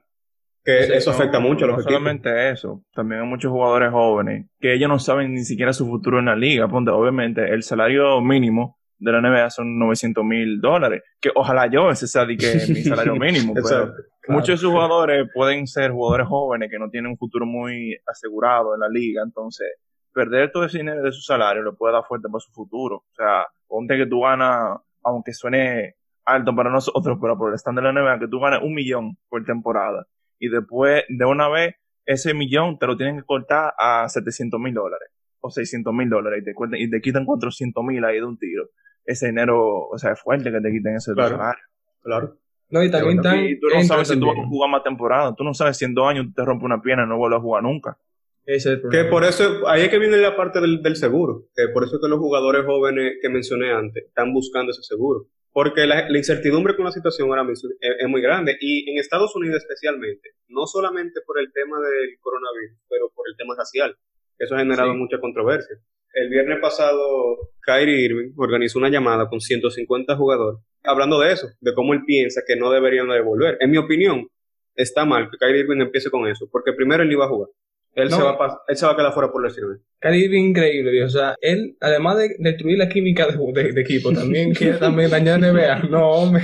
Que 0.65 0.97
eso 0.97 1.11
afecta 1.11 1.41
mucho 1.41 1.67
a 1.67 1.69
los 1.69 1.77
no 1.79 1.83
solamente 1.83 2.51
eso, 2.51 2.83
también 2.95 3.21
hay 3.21 3.27
muchos 3.27 3.53
jugadores 3.53 3.91
jóvenes 3.91 4.47
que 4.59 4.73
ellos 4.73 4.89
no 4.89 4.99
saben 4.99 5.35
ni 5.35 5.45
siquiera 5.45 5.75
su 5.75 5.87
futuro 5.87 6.19
en 6.19 6.25
la 6.25 6.37
liga. 6.37 6.69
Ponte, 6.69 6.91
obviamente, 6.91 7.53
el 7.53 7.63
salario 7.63 8.23
mínimo 8.23 8.79
de 8.99 9.13
la 9.13 9.21
NBA 9.21 9.51
son 9.51 9.79
900 9.79 10.25
mil 10.25 10.61
dólares. 10.63 11.03
Que 11.21 11.31
ojalá 11.35 11.67
yo 11.67 11.91
ese 11.91 12.07
sea 12.07 12.25
mi 12.25 12.39
salario 12.39 13.15
mínimo. 13.17 13.53
pero 13.53 13.93
muchos 14.29 14.49
de 14.49 14.57
sus 14.57 14.73
jugadores 14.73 15.29
pueden 15.35 15.67
ser 15.67 15.91
jugadores 15.91 16.29
jóvenes 16.29 16.71
que 16.71 16.79
no 16.79 16.89
tienen 16.89 17.11
un 17.11 17.19
futuro 17.19 17.45
muy 17.45 17.99
asegurado 18.07 18.75
en 18.75 18.81
la 18.81 18.89
liga. 18.89 19.23
Entonces, 19.23 19.69
perder 20.15 20.51
todo 20.51 20.65
ese 20.65 20.79
dinero 20.79 21.03
de 21.03 21.13
su 21.13 21.21
salario 21.21 21.63
le 21.63 21.73
puede 21.73 21.93
dar 21.93 22.05
fuerte 22.09 22.29
para 22.29 22.41
su 22.41 22.53
futuro. 22.53 22.97
O 22.97 23.15
sea, 23.15 23.47
ponte 23.67 23.99
que 23.99 24.07
tú 24.07 24.21
ganas, 24.23 24.79
aunque 25.03 25.35
suene 25.35 25.97
alto 26.25 26.57
para 26.57 26.71
nosotros, 26.71 27.19
pero 27.21 27.37
por 27.37 27.51
el 27.51 27.57
estándar 27.57 27.85
de 27.85 27.93
la 27.93 28.01
NBA, 28.01 28.21
que 28.21 28.29
tú 28.29 28.41
ganes 28.41 28.61
un 28.63 28.73
millón 28.73 29.19
por 29.29 29.45
temporada 29.45 30.07
y 30.45 30.49
después 30.49 31.05
de 31.09 31.25
una 31.25 31.49
vez 31.49 31.77
ese 32.07 32.35
millón 32.35 32.79
te 32.79 32.87
lo 32.87 32.97
tienen 32.97 33.17
que 33.17 33.25
cortar 33.25 33.73
a 33.79 34.09
700 34.09 34.61
mil 34.61 34.75
dólares 34.75 35.09
o 35.41 35.51
600 35.51 35.93
mil 35.93 36.09
dólares 36.09 36.43
y 36.43 36.45
te, 36.45 36.83
y 36.83 36.91
te 36.91 37.01
quitan 37.01 37.25
400 37.25 37.85
mil 37.85 38.05
ahí 38.05 38.17
de 38.17 38.25
un 38.25 38.39
tiro. 38.39 38.69
Ese 39.05 39.27
dinero, 39.27 39.89
o 39.89 39.99
sea, 39.99 40.13
es 40.13 40.21
fuerte 40.21 40.51
que 40.51 40.61
te 40.61 40.71
quiten 40.71 40.97
ese 40.97 41.13
claro, 41.13 41.39
Claro. 42.03 42.37
No, 42.71 42.83
y 42.83 42.91
también 42.91 43.21
y 43.47 43.61
tú 43.61 43.69
no 43.69 43.83
sabes 43.83 44.09
si 44.09 44.19
tú 44.19 44.27
vas 44.27 44.39
a 44.39 44.47
jugar 44.47 44.71
más 44.71 44.83
temporada. 44.83 45.35
Tú 45.35 45.45
no 45.45 45.53
sabes 45.53 45.77
si 45.77 45.85
en 45.85 45.95
dos 45.95 46.09
años 46.09 46.27
te 46.35 46.45
rompe 46.45 46.65
una 46.65 46.81
pierna 46.81 47.05
y 47.05 47.09
no 47.09 47.19
vuelves 47.19 47.39
a 47.39 47.43
jugar 47.43 47.63
nunca. 47.63 47.99
Ese 48.47 48.81
que 48.91 49.05
por 49.05 49.25
eso, 49.25 49.69
ahí 49.69 49.83
es 49.83 49.89
que 49.91 49.99
viene 49.99 50.17
la 50.17 50.37
parte 50.37 50.61
del, 50.61 50.83
del 50.83 50.97
seguro. 50.97 51.45
Que 51.55 51.69
por 51.69 51.85
eso 51.85 51.97
es 51.97 52.03
que 52.03 52.09
los 52.09 52.19
jugadores 52.19 52.65
jóvenes 52.65 53.15
que 53.21 53.29
mencioné 53.29 53.71
antes 53.73 54.05
están 54.05 54.33
buscando 54.33 54.73
ese 54.73 54.83
seguro 54.83 55.27
porque 55.55 55.87
la, 55.87 56.09
incertidumbre 56.11 56.75
con 56.75 56.85
la 56.85 56.91
situación 56.91 57.29
ahora 57.29 57.45
mismo 57.45 57.71
es, 57.81 58.09
muy 58.09 58.21
grande 58.21 58.57
y 58.61 58.91
en 58.91 58.99
Estados 58.99 59.37
Unidos 59.37 59.63
especialmente, 59.63 60.31
no 60.49 60.67
solamente 60.67 61.21
por 61.25 61.39
el 61.39 61.53
tema 61.53 61.79
del 61.79 62.19
coronavirus, 62.21 62.77
pero 62.89 63.09
por 63.15 63.27
el 63.29 63.37
tema 63.37 63.55
racial. 63.57 63.97
Eso 64.37 64.57
ha 64.57 64.59
generado 64.59 64.93
mucha 64.95 65.21
controversia. 65.21 65.77
El 66.13 66.29
viernes 66.29 66.59
pasado, 66.61 67.53
Kyrie 67.61 68.01
Irving 68.01 68.33
organizó 68.37 68.81
una 68.81 68.89
llamada 68.89 69.29
con 69.29 69.41
150 69.41 70.17
jugadores 70.17 70.61
hablando 70.83 71.21
de 71.21 71.33
eso, 71.33 71.47
de 71.61 71.73
cómo 71.73 71.95
él 71.95 72.03
piensa 72.05 72.43
que 72.45 72.57
no 72.57 72.73
deberían 72.73 73.09
devolver. 73.09 73.57
En 73.61 73.71
mi 73.71 73.79
opinión, 73.79 74.27
está 74.75 75.05
mal 75.05 75.31
que 75.31 75.39
Kyrie 75.39 75.61
Irving 75.61 75.83
empiece 75.83 76.11
con 76.11 76.27
eso, 76.27 76.49
porque 76.51 76.73
primero 76.73 77.05
él 77.05 77.13
iba 77.13 77.27
a 77.27 77.29
jugar. 77.29 77.49
Él, 77.95 78.11
se 78.11 78.21
va 78.21 78.31
a, 78.31 78.63
él 78.67 78.77
se 78.77 78.87
va 78.87 78.93
a 78.93 78.97
quedar 78.97 79.13
fuera 79.13 79.31
por 79.31 79.43
lesiones. 79.43 79.81
Caribe 80.01 80.37
increíble, 80.37 81.05
o 81.05 81.09
sea, 81.09 81.37
él, 81.41 81.77
además 81.81 82.19
de 82.19 82.37
destruir 82.39 82.77
la 82.77 82.89
química 82.89 83.27
de, 83.27 83.73
de, 83.73 83.81
equipo, 83.81 84.13
también 84.13 84.53
quiere 84.55 84.79
también 84.79 85.11
dañar 85.11 85.41
NBA. 85.41 85.85
No, 85.91 86.11
hombre. 86.11 86.43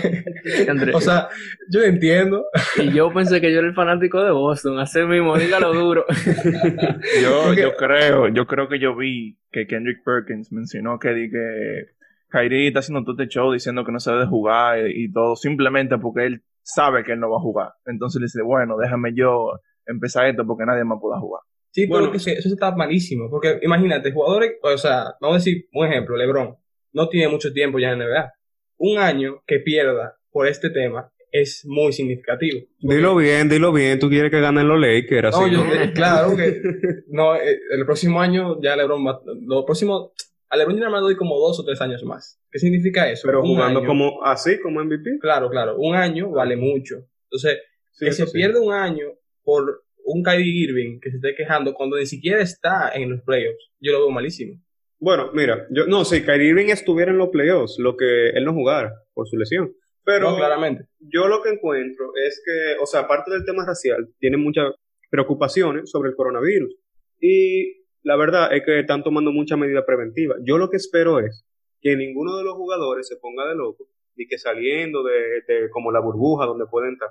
o 0.95 1.00
sea, 1.00 1.28
yo 1.69 1.83
entiendo. 1.83 2.47
Y 2.76 2.92
yo 2.92 3.12
pensé 3.12 3.40
que 3.40 3.52
yo 3.52 3.59
era 3.59 3.69
el 3.69 3.75
fanático 3.75 4.23
de 4.23 4.30
Boston, 4.30 4.78
así 4.78 5.02
mismo, 5.02 5.37
dígalo 5.37 5.75
duro. 5.75 6.04
yo, 7.23 7.52
yo 7.54 7.75
creo, 7.76 8.28
yo 8.28 8.47
creo 8.47 8.69
que 8.69 8.78
yo 8.78 8.95
vi 8.95 9.37
que 9.50 9.66
Kendrick 9.66 10.04
Perkins 10.04 10.52
mencionó 10.52 11.00
que, 11.00 11.09
que 11.30 11.87
Kyrie 12.30 12.69
está 12.69 12.78
haciendo 12.78 13.02
todo 13.02 13.21
este 13.21 13.35
show 13.35 13.52
diciendo 13.52 13.85
que 13.85 13.92
no 13.92 13.99
se 13.99 14.12
debe 14.12 14.26
jugar 14.26 14.87
y, 14.87 15.04
y 15.04 15.12
todo, 15.12 15.35
simplemente 15.35 15.99
porque 15.99 16.26
él 16.26 16.42
sabe 16.62 17.02
que 17.02 17.12
él 17.12 17.21
no 17.21 17.30
va 17.30 17.38
a 17.38 17.42
jugar. 17.42 17.73
Entonces 17.87 18.21
le 18.21 18.26
dice, 18.26 18.42
bueno, 18.42 18.76
déjame 18.76 19.12
yo 19.14 19.61
empezar 19.90 20.26
esto 20.28 20.47
porque 20.47 20.64
nadie 20.64 20.85
más 20.85 20.99
pueda 21.00 21.18
jugar. 21.18 21.42
Sí, 21.73 21.87
bueno, 21.87 22.11
que 22.11 22.16
eso 22.16 22.32
está 22.32 22.75
malísimo, 22.75 23.30
porque 23.30 23.61
imagínate, 23.62 24.11
jugadores, 24.11 24.54
o 24.61 24.78
sea, 24.78 25.14
vamos 25.20 25.37
a 25.37 25.38
decir 25.38 25.68
un 25.73 25.87
ejemplo, 25.87 26.16
LeBron, 26.16 26.56
no 26.92 27.09
tiene 27.09 27.28
mucho 27.28 27.52
tiempo 27.52 27.78
ya 27.78 27.92
en 27.92 28.00
NBA. 28.00 28.32
Un 28.78 28.99
año 28.99 29.42
que 29.47 29.61
pierda 29.61 30.16
por 30.32 30.49
este 30.49 30.70
tema 30.70 31.12
es 31.30 31.64
muy 31.64 31.92
significativo. 31.92 32.66
Dilo 32.80 33.14
bien, 33.14 33.49
dilo 33.49 33.73
bien, 33.73 34.00
tú 34.00 34.09
quieres 34.09 34.32
que 34.32 34.40
ganen 34.40 34.66
los 34.66 34.80
Lakers. 34.80 35.30
No, 35.30 35.47
yo, 35.47 35.64
eh, 35.66 35.92
claro 35.94 36.37
que 36.37 36.61
no, 37.09 37.37
eh, 37.37 37.61
el 37.70 37.85
próximo 37.85 38.20
año 38.20 38.61
ya 38.61 38.75
LeBron 38.75 39.06
va, 39.06 39.20
lo 39.42 39.64
próximo, 39.64 40.12
a 40.49 40.56
LeBron 40.56 40.80
ya 40.80 40.90
me 40.90 40.99
doy 40.99 41.14
como 41.14 41.38
dos 41.38 41.61
o 41.61 41.64
tres 41.64 41.80
años 41.80 42.02
más. 42.02 42.40
¿Qué 42.50 42.59
significa 42.59 43.09
eso? 43.09 43.28
Pero 43.28 43.42
jugando 43.42 43.85
como 43.85 44.25
así, 44.25 44.59
como 44.61 44.82
MVP. 44.82 45.18
Claro, 45.20 45.49
claro, 45.50 45.76
un 45.78 45.94
año 45.94 46.30
vale 46.30 46.56
mucho. 46.56 46.97
Entonces, 47.30 47.61
que 47.97 48.12
se 48.12 48.26
pierde 48.26 48.59
un 48.59 48.73
año 48.73 49.06
por 49.50 49.83
un 50.04 50.23
Kyrie 50.23 50.62
Irving 50.62 51.00
que 51.00 51.11
se 51.11 51.16
esté 51.16 51.35
quejando 51.35 51.75
cuando 51.75 51.97
ni 51.97 52.07
siquiera 52.07 52.40
está 52.40 52.92
en 52.95 53.11
los 53.11 53.23
playoffs, 53.23 53.73
yo 53.80 53.90
lo 53.90 53.99
veo 53.99 54.11
malísimo. 54.11 54.62
Bueno, 55.00 55.33
mira, 55.35 55.66
yo 55.71 55.88
no, 55.88 56.04
si 56.04 56.23
Kyrie 56.23 56.50
Irving 56.50 56.69
estuviera 56.69 57.11
en 57.11 57.19
los 57.19 57.30
playoffs, 57.30 57.76
lo 57.80 57.97
que 57.97 58.28
él 58.28 58.45
no 58.45 58.52
jugara 58.52 58.92
por 59.12 59.26
su 59.26 59.37
lesión. 59.37 59.75
Pero 60.04 60.37
claramente. 60.37 60.85
yo 61.00 61.26
lo 61.26 61.42
que 61.42 61.49
encuentro 61.49 62.12
es 62.25 62.40
que, 62.47 62.80
o 62.80 62.87
sea, 62.87 63.00
aparte 63.00 63.33
del 63.33 63.45
tema 63.45 63.66
racial, 63.66 64.09
tiene 64.21 64.37
muchas 64.37 64.73
preocupaciones 65.11 65.90
sobre 65.90 66.11
el 66.11 66.14
coronavirus. 66.14 66.73
Y 67.21 67.83
la 68.04 68.14
verdad 68.14 68.54
es 68.54 68.64
que 68.64 68.78
están 68.78 69.02
tomando 69.02 69.33
muchas 69.33 69.59
medidas 69.59 69.83
preventivas. 69.85 70.38
Yo 70.45 70.59
lo 70.59 70.71
que 70.71 70.76
espero 70.76 71.19
es 71.19 71.45
que 71.80 71.97
ninguno 71.97 72.37
de 72.37 72.45
los 72.45 72.54
jugadores 72.54 73.09
se 73.09 73.16
ponga 73.16 73.49
de 73.49 73.57
loco 73.57 73.88
y 74.14 74.28
que 74.28 74.38
saliendo 74.38 75.02
de, 75.02 75.42
de 75.49 75.71
como 75.71 75.90
la 75.90 75.99
burbuja 75.99 76.47
donde 76.47 76.66
pueden 76.71 76.92
estar, 76.92 77.09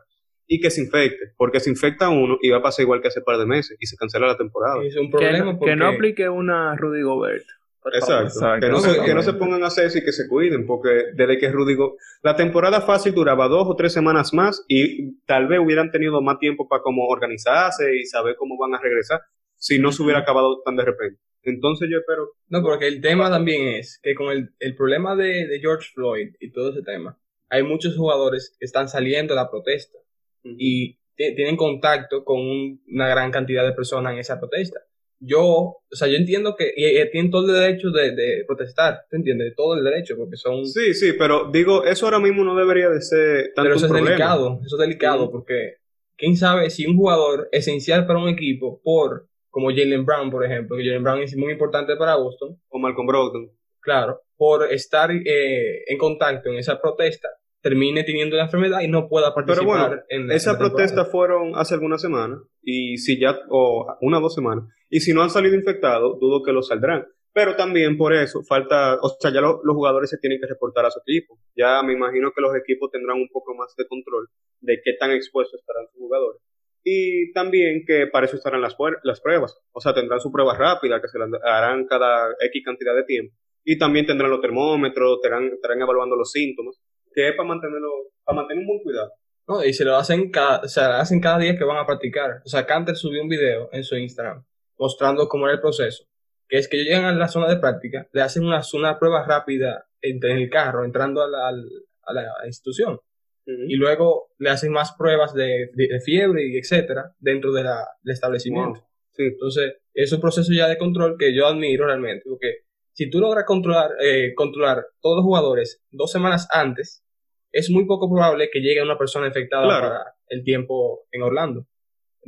y 0.51 0.59
que 0.59 0.71
se 0.71 0.81
infecte, 0.81 1.31
porque 1.37 1.59
se 1.59 1.69
infecta 1.69 2.09
uno 2.09 2.39
y 2.41 2.49
va 2.49 2.57
a 2.57 2.61
pasar 2.63 2.83
igual 2.83 3.01
que 3.01 3.07
hace 3.07 3.19
un 3.19 3.25
par 3.25 3.37
de 3.37 3.45
meses 3.45 3.77
y 3.79 3.85
se 3.85 3.95
cancela 3.95 4.25
la 4.25 4.35
temporada. 4.35 4.83
Es 4.83 4.97
un 4.97 5.11
problema 5.11 5.57
que, 5.59 5.75
no 5.75 5.87
aplique 5.87 6.27
una 6.27 6.75
Rudy 6.75 7.03
Gobert. 7.03 7.45
Exacto. 7.93 8.59
Que, 8.59 8.67
no 8.67 8.79
se, 8.79 9.05
que 9.05 9.13
no 9.13 9.21
se 9.21 9.33
pongan 9.33 9.63
a 9.63 9.67
hacer 9.67 9.85
eso 9.85 9.99
y 9.99 10.03
que 10.03 10.11
se 10.11 10.27
cuiden, 10.27 10.65
porque 10.65 11.11
desde 11.13 11.37
que 11.37 11.51
Rudy 11.51 11.75
Gobert... 11.75 11.99
La 12.23 12.35
temporada 12.35 12.81
fácil 12.81 13.13
duraba 13.13 13.47
dos 13.47 13.67
o 13.69 13.75
tres 13.75 13.93
semanas 13.93 14.33
más 14.33 14.65
y 14.67 15.19
tal 15.25 15.47
vez 15.47 15.59
hubieran 15.59 15.91
tenido 15.91 16.19
más 16.19 16.39
tiempo 16.39 16.67
para 16.67 16.81
como 16.81 17.05
organizarse 17.05 17.95
y 17.95 18.05
saber 18.05 18.35
cómo 18.35 18.57
van 18.57 18.73
a 18.73 18.81
regresar 18.81 19.21
si 19.55 19.77
no 19.77 19.91
se 19.91 20.01
hubiera 20.01 20.21
acabado 20.21 20.63
tan 20.65 20.75
de 20.75 20.85
repente. 20.85 21.21
Entonces 21.43 21.89
yo 21.91 21.99
espero... 21.99 22.31
No, 22.47 22.63
porque 22.63 22.87
el 22.87 23.01
tema 23.01 23.29
también 23.29 23.67
es 23.67 23.99
que 24.01 24.15
con 24.15 24.31
el, 24.31 24.49
el 24.59 24.75
problema 24.75 25.15
de, 25.15 25.47
de 25.47 25.59
George 25.59 25.89
Floyd 25.93 26.33
y 26.39 26.51
todo 26.51 26.71
ese 26.71 26.81
tema, 26.81 27.19
hay 27.49 27.61
muchos 27.61 27.95
jugadores 27.95 28.55
que 28.59 28.65
están 28.65 28.89
saliendo 28.89 29.33
a 29.33 29.37
la 29.37 29.49
protesta 29.51 29.99
y 30.43 30.97
tienen 31.15 31.57
contacto 31.57 32.23
con 32.23 32.39
una 32.39 33.07
gran 33.07 33.31
cantidad 33.31 33.65
de 33.65 33.73
personas 33.73 34.13
en 34.13 34.19
esa 34.19 34.39
protesta. 34.39 34.79
Yo, 35.21 35.43
o 35.43 35.95
sea, 35.95 36.07
yo 36.07 36.15
entiendo 36.15 36.55
que 36.55 36.71
y, 36.75 36.93
tienen 37.11 37.29
todo 37.29 37.45
el 37.45 37.53
derecho 37.53 37.89
de, 37.91 38.45
protestar, 38.47 39.01
¿te 39.09 39.17
entiendes? 39.17 39.53
Todo 39.55 39.75
el 39.75 39.83
derecho, 39.83 40.15
porque 40.17 40.37
son... 40.37 40.65
Sí, 40.65 40.93
sí, 40.93 41.11
pero 41.13 41.49
digo, 41.51 41.83
eso 41.83 42.05
ahora 42.05 42.19
mismo 42.19 42.45
no 42.45 42.55
debería 42.55 42.89
de 42.89 43.01
ser 43.01 43.51
tanto 43.53 43.63
Pero 43.63 43.75
eso 43.75 43.85
es 43.87 43.91
delicado, 43.91 44.61
eso 44.65 44.75
es 44.77 44.79
delicado, 44.79 45.29
porque 45.29 45.75
quién 46.15 46.37
sabe 46.37 46.69
si 46.69 46.85
un 46.85 46.95
jugador 46.95 47.49
esencial 47.51 48.07
para 48.07 48.19
un 48.19 48.29
equipo, 48.29 48.81
por 48.81 49.29
como 49.49 49.69
Jalen 49.69 50.05
Brown, 50.05 50.29
por 50.29 50.45
ejemplo, 50.45 50.77
que 50.77 50.85
Jalen 50.85 51.03
Brown 51.03 51.21
es 51.21 51.35
muy 51.35 51.53
importante 51.53 51.95
para 51.95 52.15
Boston. 52.15 52.59
O 52.69 52.79
Malcolm 52.79 53.07
Brogdon. 53.07 53.51
Claro, 53.79 54.21
por 54.37 54.71
estar 54.71 55.11
eh, 55.11 55.83
en 55.87 55.97
contacto 55.97 56.49
en 56.49 56.57
esa 56.57 56.79
protesta, 56.79 57.29
termine 57.61 58.03
teniendo 58.03 58.37
la 58.37 58.43
enfermedad 58.43 58.81
y 58.81 58.87
no 58.87 59.07
pueda 59.07 59.33
participar 59.33 59.65
Pero 59.65 59.87
bueno, 59.87 60.03
en 60.09 60.31
Esas 60.31 60.57
protestas 60.57 61.09
fueron 61.11 61.51
hace 61.55 61.73
algunas 61.73 62.01
semanas, 62.01 62.39
y 62.61 62.97
si 62.97 63.19
ya, 63.19 63.37
o 63.49 63.85
una 64.01 64.19
o 64.19 64.21
dos 64.21 64.33
semanas, 64.33 64.65
y 64.89 65.01
si 65.01 65.13
no 65.13 65.21
han 65.21 65.29
salido 65.29 65.55
infectados, 65.55 66.19
dudo 66.19 66.43
que 66.43 66.51
lo 66.51 66.61
saldrán. 66.61 67.05
Pero 67.31 67.55
también 67.55 67.95
por 67.95 68.13
eso 68.13 68.41
falta, 68.43 68.97
o 69.01 69.09
sea, 69.19 69.31
ya 69.31 69.41
los 69.41 69.61
jugadores 69.63 70.09
se 70.09 70.17
tienen 70.17 70.39
que 70.39 70.47
reportar 70.47 70.85
a 70.85 70.91
su 70.91 70.99
equipo. 70.99 71.37
Ya 71.55 71.83
me 71.83 71.93
imagino 71.93 72.31
que 72.35 72.41
los 72.41 72.55
equipos 72.55 72.89
tendrán 72.91 73.17
un 73.17 73.29
poco 73.29 73.53
más 73.53 73.75
de 73.77 73.87
control 73.87 74.27
de 74.61 74.81
qué 74.83 74.93
tan 74.99 75.11
expuestos 75.11 75.59
estarán 75.59 75.85
sus 75.91 75.99
jugadores. 75.99 76.41
Y 76.83 77.31
también 77.33 77.83
que 77.85 78.07
para 78.07 78.25
eso 78.25 78.35
estarán 78.35 78.61
las, 78.61 78.75
las 79.03 79.21
pruebas. 79.21 79.55
O 79.71 79.79
sea, 79.79 79.93
tendrán 79.93 80.19
su 80.19 80.31
prueba 80.31 80.57
rápida 80.57 80.99
que 81.01 81.07
se 81.07 81.19
las 81.19 81.29
harán 81.43 81.85
cada 81.85 82.29
X 82.41 82.63
cantidad 82.65 82.95
de 82.95 83.03
tiempo. 83.03 83.35
Y 83.63 83.77
también 83.77 84.07
tendrán 84.07 84.31
los 84.31 84.41
termómetros, 84.41 85.17
estarán, 85.17 85.51
estarán 85.53 85.81
evaluando 85.81 86.15
los 86.15 86.31
síntomas 86.31 86.79
que 87.13 87.29
es 87.29 87.35
para 87.35 87.49
mantenerlo, 87.49 87.89
para 88.23 88.37
mantener 88.37 88.61
un 88.61 88.67
buen 88.67 88.83
cuidado. 88.83 89.11
No, 89.47 89.63
y 89.63 89.73
se 89.73 89.83
lo 89.83 89.95
hacen 89.95 90.29
cada, 90.29 90.59
o 90.59 90.67
sea, 90.67 90.99
hacen 90.99 91.19
cada 91.19 91.39
día 91.39 91.57
que 91.57 91.63
van 91.63 91.77
a 91.77 91.85
practicar. 91.85 92.41
O 92.45 92.49
sea, 92.49 92.65
Canter 92.65 92.95
subió 92.95 93.21
un 93.21 93.29
video 93.29 93.69
en 93.71 93.83
su 93.83 93.97
Instagram 93.97 94.43
mostrando 94.77 95.27
cómo 95.27 95.45
era 95.45 95.55
el 95.55 95.61
proceso. 95.61 96.05
Que 96.47 96.57
es 96.57 96.67
que 96.67 96.77
ellos 96.77 96.87
llegan 96.87 97.05
a 97.05 97.13
la 97.13 97.27
zona 97.27 97.47
de 97.47 97.57
práctica, 97.57 98.07
le 98.11 98.21
hacen 98.21 98.43
una, 98.43 98.61
una 98.73 98.97
prueba 98.97 99.25
rápida 99.25 99.85
en, 100.01 100.23
el 100.23 100.49
carro, 100.49 100.85
entrando 100.85 101.21
a 101.21 101.27
la, 101.27 101.49
a 101.49 102.13
la 102.13 102.47
institución. 102.47 102.99
Y 103.45 103.75
luego 103.75 104.31
le 104.37 104.51
hacen 104.51 104.71
más 104.71 104.93
pruebas 104.93 105.33
de, 105.33 105.71
de, 105.73 105.99
fiebre 106.01 106.47
y 106.47 106.57
etcétera 106.57 107.15
dentro 107.17 107.51
de 107.51 107.63
la, 107.63 107.87
del 108.03 108.13
establecimiento. 108.13 108.87
Sí. 109.11 109.23
Entonces, 109.23 109.77
es 109.93 110.11
un 110.13 110.21
proceso 110.21 110.53
ya 110.53 110.67
de 110.67 110.77
control 110.77 111.17
que 111.17 111.35
yo 111.35 111.47
admiro 111.47 111.87
realmente, 111.87 112.23
porque 112.29 112.65
si 112.99 113.09
tú 113.09 113.21
logras 113.21 113.45
controlar, 113.45 113.91
eh, 114.01 114.33
controlar 114.35 114.85
todos 114.99 115.15
los 115.15 115.23
jugadores 115.23 115.81
dos 115.89 116.11
semanas 116.11 116.49
antes, 116.51 117.01
es 117.49 117.69
muy 117.69 117.85
poco 117.85 118.13
probable 118.13 118.49
que 118.51 118.59
llegue 118.59 118.83
una 118.83 118.97
persona 118.97 119.27
infectada 119.27 119.65
para 119.69 120.15
el 120.27 120.43
tiempo 120.43 121.07
en 121.13 121.21
Orlando. 121.21 121.65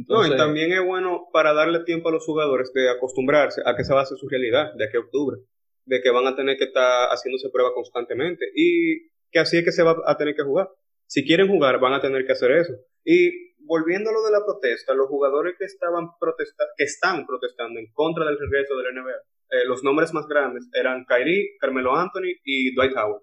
no, 0.07 0.25
y 0.25 0.37
también 0.37 0.71
es 0.71 0.81
bueno 0.81 1.27
para 1.33 1.53
darle 1.53 1.83
tiempo 1.83 2.07
a 2.07 2.13
los 2.13 2.25
jugadores 2.25 2.71
de 2.73 2.89
acostumbrarse 2.89 3.61
a 3.65 3.75
que 3.75 3.81
esa 3.81 3.95
va 3.95 4.03
a 4.03 4.05
ser 4.05 4.17
su 4.17 4.29
realidad 4.29 4.73
de 4.75 4.85
aquí 4.85 4.95
a 4.95 5.01
octubre, 5.01 5.39
de 5.83 6.01
que 6.01 6.09
van 6.09 6.27
a 6.27 6.37
tener 6.37 6.55
que 6.55 6.63
estar 6.63 7.09
haciéndose 7.09 7.49
pruebas 7.49 7.73
constantemente 7.75 8.45
y 8.55 9.09
que 9.29 9.39
así 9.39 9.57
es 9.57 9.65
que 9.65 9.73
se 9.73 9.83
va 9.83 9.97
a 10.05 10.15
tener 10.15 10.35
que 10.35 10.43
jugar. 10.43 10.69
Si 11.05 11.25
quieren 11.25 11.49
jugar, 11.49 11.81
van 11.81 11.95
a 11.95 11.99
tener 11.99 12.25
que 12.25 12.31
hacer 12.31 12.51
eso. 12.51 12.71
Y 13.03 13.50
volviendo 13.65 14.09
a 14.09 14.13
lo 14.13 14.23
de 14.23 14.31
la 14.31 14.43
protesta, 14.45 14.93
los 14.93 15.07
jugadores 15.07 15.55
que 15.57 15.65
estaban 15.65 16.09
protestando, 16.19 16.73
que 16.77 16.83
están 16.83 17.25
protestando 17.25 17.79
en 17.79 17.91
contra 17.93 18.25
del 18.25 18.37
regreso 18.37 18.75
del 18.75 18.95
NBA, 18.95 19.11
eh, 19.51 19.65
los 19.65 19.83
nombres 19.83 20.13
más 20.13 20.27
grandes 20.27 20.69
eran 20.73 21.05
Kyrie, 21.05 21.57
Carmelo 21.59 21.95
Anthony 21.95 22.39
y 22.43 22.73
Dwight 22.73 22.95
Howard. 22.95 23.21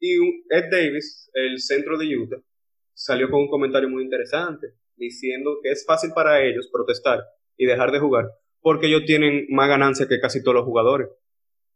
Y 0.00 0.16
Ed 0.50 0.70
Davis, 0.70 1.30
el 1.34 1.60
centro 1.60 1.98
de 1.98 2.16
Utah, 2.16 2.40
salió 2.94 3.30
con 3.30 3.40
un 3.40 3.48
comentario 3.48 3.88
muy 3.88 4.02
interesante, 4.02 4.68
diciendo 4.96 5.58
que 5.62 5.70
es 5.70 5.84
fácil 5.86 6.12
para 6.14 6.42
ellos 6.42 6.68
protestar 6.72 7.24
y 7.56 7.66
dejar 7.66 7.92
de 7.92 8.00
jugar, 8.00 8.30
porque 8.60 8.86
ellos 8.86 9.04
tienen 9.06 9.46
más 9.50 9.68
ganancia 9.68 10.08
que 10.08 10.20
casi 10.20 10.42
todos 10.42 10.56
los 10.56 10.64
jugadores. 10.64 11.08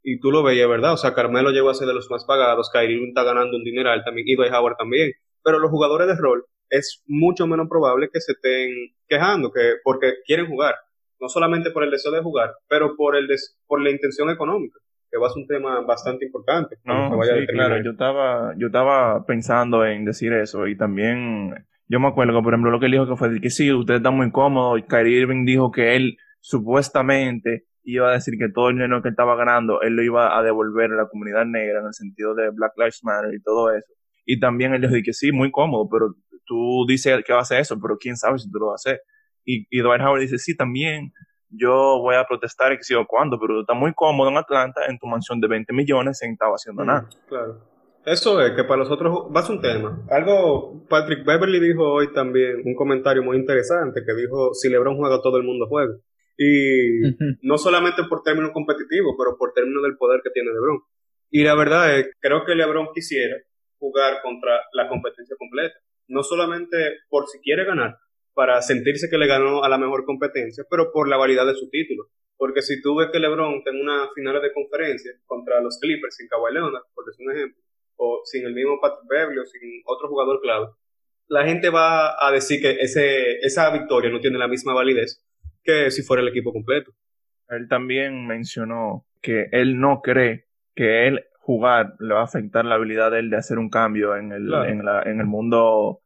Y 0.02 0.18
tú 0.20 0.30
lo 0.30 0.42
veías, 0.42 0.68
¿verdad? 0.68 0.94
O 0.94 0.96
sea, 0.96 1.14
Carmelo 1.14 1.50
llegó 1.50 1.68
a 1.68 1.74
ser 1.74 1.86
de 1.86 1.94
los 1.94 2.10
más 2.10 2.24
pagados, 2.24 2.70
Kyrie 2.70 3.08
está 3.08 3.22
ganando 3.22 3.58
un 3.58 3.64
dineral 3.64 4.02
también, 4.04 4.26
y 4.26 4.34
Dwight 4.34 4.52
Howard 4.52 4.76
también. 4.78 5.12
Pero 5.42 5.58
los 5.58 5.70
jugadores 5.70 6.06
de 6.06 6.14
rol 6.16 6.44
es 6.70 7.02
mucho 7.06 7.46
menos 7.46 7.68
probable 7.68 8.08
que 8.12 8.20
se 8.20 8.32
estén 8.32 8.70
quejando, 9.06 9.52
que 9.52 9.74
porque 9.84 10.14
quieren 10.24 10.46
jugar 10.46 10.76
no 11.20 11.28
solamente 11.28 11.70
por 11.70 11.84
el 11.84 11.90
deseo 11.90 12.12
de 12.12 12.22
jugar, 12.22 12.54
pero 12.68 12.96
por, 12.96 13.16
el 13.16 13.28
por 13.66 13.82
la 13.82 13.90
intención 13.90 14.30
económica, 14.30 14.78
que 15.10 15.18
va 15.18 15.26
a 15.26 15.30
ser 15.30 15.42
un 15.42 15.46
tema 15.46 15.80
bastante 15.82 16.24
importante. 16.24 16.76
No, 16.84 17.10
sí, 17.22 17.46
claro, 17.46 17.82
yo 17.82 17.90
estaba, 17.90 18.54
yo 18.56 18.68
estaba 18.68 19.24
pensando 19.26 19.84
en 19.84 20.04
decir 20.04 20.32
eso 20.32 20.66
y 20.66 20.76
también 20.76 21.54
yo 21.88 22.00
me 22.00 22.08
acuerdo 22.08 22.34
que, 22.34 22.42
por 22.42 22.54
ejemplo, 22.54 22.70
lo 22.70 22.80
que 22.80 22.86
él 22.86 22.92
dijo 22.92 23.06
que 23.06 23.16
fue 23.16 23.40
que 23.40 23.50
sí, 23.50 23.70
usted 23.72 23.96
está 23.96 24.10
muy 24.10 24.30
cómodo 24.30 24.78
y 24.78 24.82
Kyrie 24.84 25.20
Irving 25.20 25.44
dijo 25.44 25.70
que 25.70 25.94
él 25.96 26.16
supuestamente 26.40 27.66
iba 27.82 28.10
a 28.10 28.12
decir 28.12 28.34
que 28.38 28.48
todo 28.48 28.68
el 28.68 28.76
dinero 28.76 29.02
que 29.02 29.08
él 29.08 29.12
estaba 29.12 29.36
ganando, 29.36 29.82
él 29.82 29.94
lo 29.94 30.02
iba 30.02 30.38
a 30.38 30.42
devolver 30.42 30.92
a 30.92 30.96
la 30.96 31.08
comunidad 31.08 31.44
negra 31.44 31.80
en 31.80 31.86
el 31.86 31.94
sentido 31.94 32.34
de 32.34 32.50
Black 32.50 32.72
Lives 32.76 33.00
Matter 33.02 33.34
y 33.34 33.42
todo 33.42 33.74
eso. 33.74 33.92
Y 34.24 34.38
también 34.38 34.72
él 34.74 34.80
dijo 34.80 34.94
que 35.04 35.12
sí, 35.12 35.32
muy 35.32 35.50
cómodo, 35.50 35.88
pero 35.90 36.14
tú 36.50 36.84
dices 36.88 37.22
que 37.24 37.32
va 37.32 37.38
a 37.38 37.42
hacer 37.42 37.60
eso, 37.60 37.78
pero 37.80 37.96
quién 37.96 38.16
sabe 38.16 38.40
si 38.40 38.50
tú 38.50 38.58
lo 38.58 38.66
vas 38.66 38.84
a 38.84 38.90
hacer. 38.90 39.02
Y, 39.44 39.68
y 39.70 39.80
Dwight 39.80 40.02
Howard 40.02 40.20
dice, 40.20 40.36
sí, 40.36 40.56
también 40.56 41.12
yo 41.48 42.00
voy 42.00 42.16
a 42.16 42.24
protestar 42.24 42.72
y 42.72 42.76
que 42.76 42.82
sigo 42.82 43.06
cuando, 43.06 43.38
pero 43.38 43.54
tú 43.54 43.60
estás 43.60 43.76
muy 43.76 43.94
cómodo 43.94 44.30
en 44.30 44.36
Atlanta 44.36 44.80
en 44.88 44.98
tu 44.98 45.06
mansión 45.06 45.40
de 45.40 45.46
20 45.46 45.72
millones 45.72 46.18
sin 46.18 46.32
estar 46.32 46.48
haciendo 46.50 46.84
nada. 46.84 47.08
Claro. 47.28 47.60
Eso 48.04 48.40
es 48.40 48.52
que 48.56 48.64
para 48.64 48.78
nosotros 48.78 49.28
va 49.34 49.40
a 49.40 49.42
ser 49.44 49.56
un 49.56 49.62
tema. 49.62 50.04
Algo, 50.10 50.84
Patrick 50.88 51.24
Beverly 51.24 51.60
dijo 51.60 51.84
hoy 51.84 52.12
también 52.12 52.62
un 52.64 52.74
comentario 52.74 53.22
muy 53.22 53.36
interesante 53.36 54.02
que 54.04 54.14
dijo, 54.14 54.52
si 54.54 54.68
LeBron 54.68 54.96
juega, 54.96 55.22
todo 55.22 55.36
el 55.36 55.44
mundo 55.44 55.66
juega. 55.68 55.94
Y 56.36 57.02
no 57.42 57.58
solamente 57.58 58.02
por 58.08 58.24
términos 58.24 58.50
competitivos, 58.52 59.14
pero 59.16 59.36
por 59.38 59.52
términos 59.52 59.84
del 59.84 59.96
poder 59.96 60.20
que 60.24 60.30
tiene 60.30 60.50
LeBron. 60.50 60.80
Y 61.30 61.44
la 61.44 61.54
verdad 61.54 61.96
es, 61.96 62.10
creo 62.18 62.44
que 62.44 62.56
LeBron 62.56 62.88
quisiera 62.92 63.36
jugar 63.78 64.20
contra 64.22 64.58
la 64.72 64.88
competencia 64.88 65.36
completa. 65.38 65.78
No 66.10 66.22
solamente 66.22 66.98
por 67.08 67.26
si 67.28 67.40
quiere 67.40 67.64
ganar, 67.64 67.96
para 68.34 68.60
sentirse 68.62 69.08
que 69.08 69.18
le 69.18 69.26
ganó 69.26 69.64
a 69.64 69.68
la 69.68 69.78
mejor 69.78 70.04
competencia, 70.04 70.64
pero 70.68 70.92
por 70.92 71.08
la 71.08 71.16
validad 71.16 71.46
de 71.46 71.54
su 71.54 71.68
título. 71.70 72.08
Porque 72.36 72.62
si 72.62 72.80
tú 72.80 72.96
ves 72.96 73.08
que 73.12 73.18
LeBron 73.18 73.62
en 73.66 73.80
una 73.80 74.08
final 74.14 74.40
de 74.40 74.52
conferencia 74.52 75.12
contra 75.26 75.60
los 75.60 75.78
Clippers 75.78 76.16
sin 76.16 76.28
Kawhi 76.28 76.54
Leonard, 76.54 76.84
por 76.94 77.04
decir 77.04 77.26
un 77.26 77.36
ejemplo, 77.36 77.62
o 77.96 78.22
sin 78.24 78.46
el 78.46 78.54
mismo 78.54 78.80
Patrick 78.80 79.08
Beverly 79.08 79.38
o 79.38 79.44
sin 79.44 79.82
otro 79.84 80.08
jugador 80.08 80.40
clave, 80.40 80.68
la 81.28 81.44
gente 81.44 81.68
va 81.70 82.16
a 82.18 82.32
decir 82.32 82.60
que 82.60 82.70
ese, 82.80 83.38
esa 83.40 83.70
victoria 83.70 84.10
no 84.10 84.20
tiene 84.20 84.38
la 84.38 84.48
misma 84.48 84.74
validez 84.74 85.24
que 85.62 85.90
si 85.90 86.02
fuera 86.02 86.22
el 86.22 86.28
equipo 86.28 86.52
completo. 86.52 86.92
Él 87.48 87.68
también 87.68 88.26
mencionó 88.26 89.06
que 89.20 89.48
él 89.52 89.78
no 89.78 90.00
cree 90.02 90.46
que 90.74 91.06
él 91.06 91.24
jugar 91.50 91.94
le 91.98 92.14
va 92.14 92.20
a 92.20 92.24
afectar 92.24 92.64
la 92.64 92.76
habilidad 92.76 93.10
de 93.10 93.18
él 93.18 93.30
de 93.30 93.36
hacer 93.36 93.58
un 93.58 93.70
cambio 93.70 94.16
en 94.16 94.32
el, 94.32 94.52
en, 94.52 94.84
la, 94.84 95.02
en 95.02 95.20
el 95.20 95.26
mundo. 95.26 96.00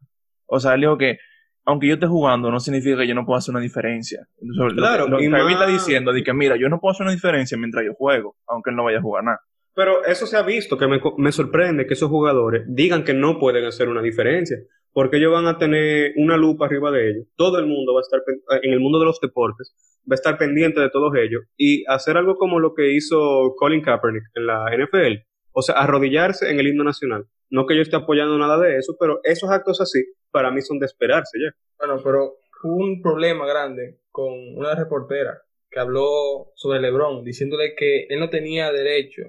O 0.47 0.61
sea, 0.61 0.75
él 0.75 0.81
dijo 0.81 0.97
que 0.97 1.19
aunque 1.67 1.87
yo 1.87 1.95
esté 1.95 2.07
jugando, 2.07 2.51
no 2.51 2.61
significa 2.61 2.99
que 2.99 3.09
yo 3.09 3.15
no 3.15 3.25
pueda 3.25 3.39
hacer 3.39 3.53
una 3.55 3.63
diferencia. 3.63 4.27
claro, 4.75 5.09
lo, 5.09 5.19
que 5.19 5.27
está 5.27 5.67
diciendo 5.67 6.13
de 6.13 6.23
que, 6.23 6.35
mira, 6.35 6.57
yo 6.57 6.69
no 6.69 6.79
puedo 6.79 6.93
hacer 6.93 7.05
una 7.05 7.15
diferencia 7.15 7.57
mientras 7.57 7.85
yo 7.85 7.95
juego, 7.95 8.37
aunque 8.47 8.71
él 8.71 8.77
no 8.77 8.85
vaya 8.85 8.99
a 8.99 9.03
jugar 9.03 9.25
nada. 9.25 9.41
Pero 9.75 10.05
eso 10.05 10.27
se 10.27 10.37
ha 10.37 10.43
visto, 10.43 10.79
que 10.79 10.87
me, 10.87 11.01
me, 11.17 11.33
sorprende 11.33 11.87
que 11.87 11.95
esos 11.95 12.09
jugadores 12.09 12.65
digan 12.69 13.03
que 13.03 13.15
no 13.15 13.39
pueden 13.39 13.65
hacer 13.65 13.89
una 13.89 14.03
diferencia, 14.03 14.59
porque 14.93 15.17
ellos 15.17 15.33
van 15.33 15.47
a 15.47 15.59
tener 15.59 16.13
una 16.17 16.37
lupa 16.37 16.67
arriba 16.67 16.93
de 16.93 17.11
ellos. 17.11 17.27
Todo 17.35 17.59
el 17.59 17.67
mundo 17.67 17.95
va 17.95 18.01
a 18.01 18.03
estar, 18.03 18.21
en 18.63 18.73
el 18.73 18.79
mundo 18.79 19.01
de 19.01 19.07
los 19.07 19.19
deportes, 19.21 19.75
va 20.09 20.15
a 20.15 20.15
estar 20.15 20.39
pendiente 20.39 20.81
de 20.81 20.91
todos 20.91 21.13
ellos 21.17 21.43
y 21.57 21.85
hacer 21.89 22.17
algo 22.17 22.37
como 22.37 22.61
lo 22.61 22.75
que 22.75 22.93
hizo 22.93 23.55
Colin 23.57 23.83
Kaepernick 23.83 24.25
en 24.35 24.47
la 24.47 24.67
NFL, 24.77 25.25
o 25.55 25.63
sea, 25.63 25.77
arrodillarse 25.77 26.51
en 26.51 26.59
el 26.59 26.67
himno 26.67 26.85
nacional. 26.85 27.27
No 27.49 27.67
que 27.67 27.77
yo 27.77 27.83
esté 27.83 27.97
apoyando 27.97 28.37
nada 28.37 28.59
de 28.59 28.77
eso, 28.77 28.97
pero 28.99 29.21
esos 29.23 29.51
actos 29.51 29.81
así, 29.81 30.05
para 30.31 30.51
mí 30.51 30.61
son 30.61 30.81
de 30.81 30.87
esperarse 30.87 31.39
ya. 31.41 31.55
Bueno, 31.79 32.03
pero 32.03 32.39
hubo 32.65 32.85
un 32.85 33.01
problema 33.01 33.47
grande 33.47 34.01
con 34.11 34.33
una 34.57 34.75
reportera 34.75 35.41
que 35.71 35.79
habló 35.79 36.53
sobre 36.57 36.81
LeBron, 36.81 37.25
diciéndole 37.25 37.75
que 37.77 38.07
él 38.09 38.19
no 38.19 38.31
tenía 38.31 38.73
derecho 38.73 39.23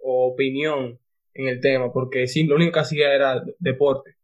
opinión 0.00 0.98
en 1.34 1.48
el 1.48 1.60
tema, 1.60 1.92
porque 1.92 2.26
sí, 2.26 2.46
lo 2.46 2.56
único 2.56 2.72
que 2.72 2.80
hacía 2.80 3.14
era 3.14 3.42
deporte. 3.58 4.16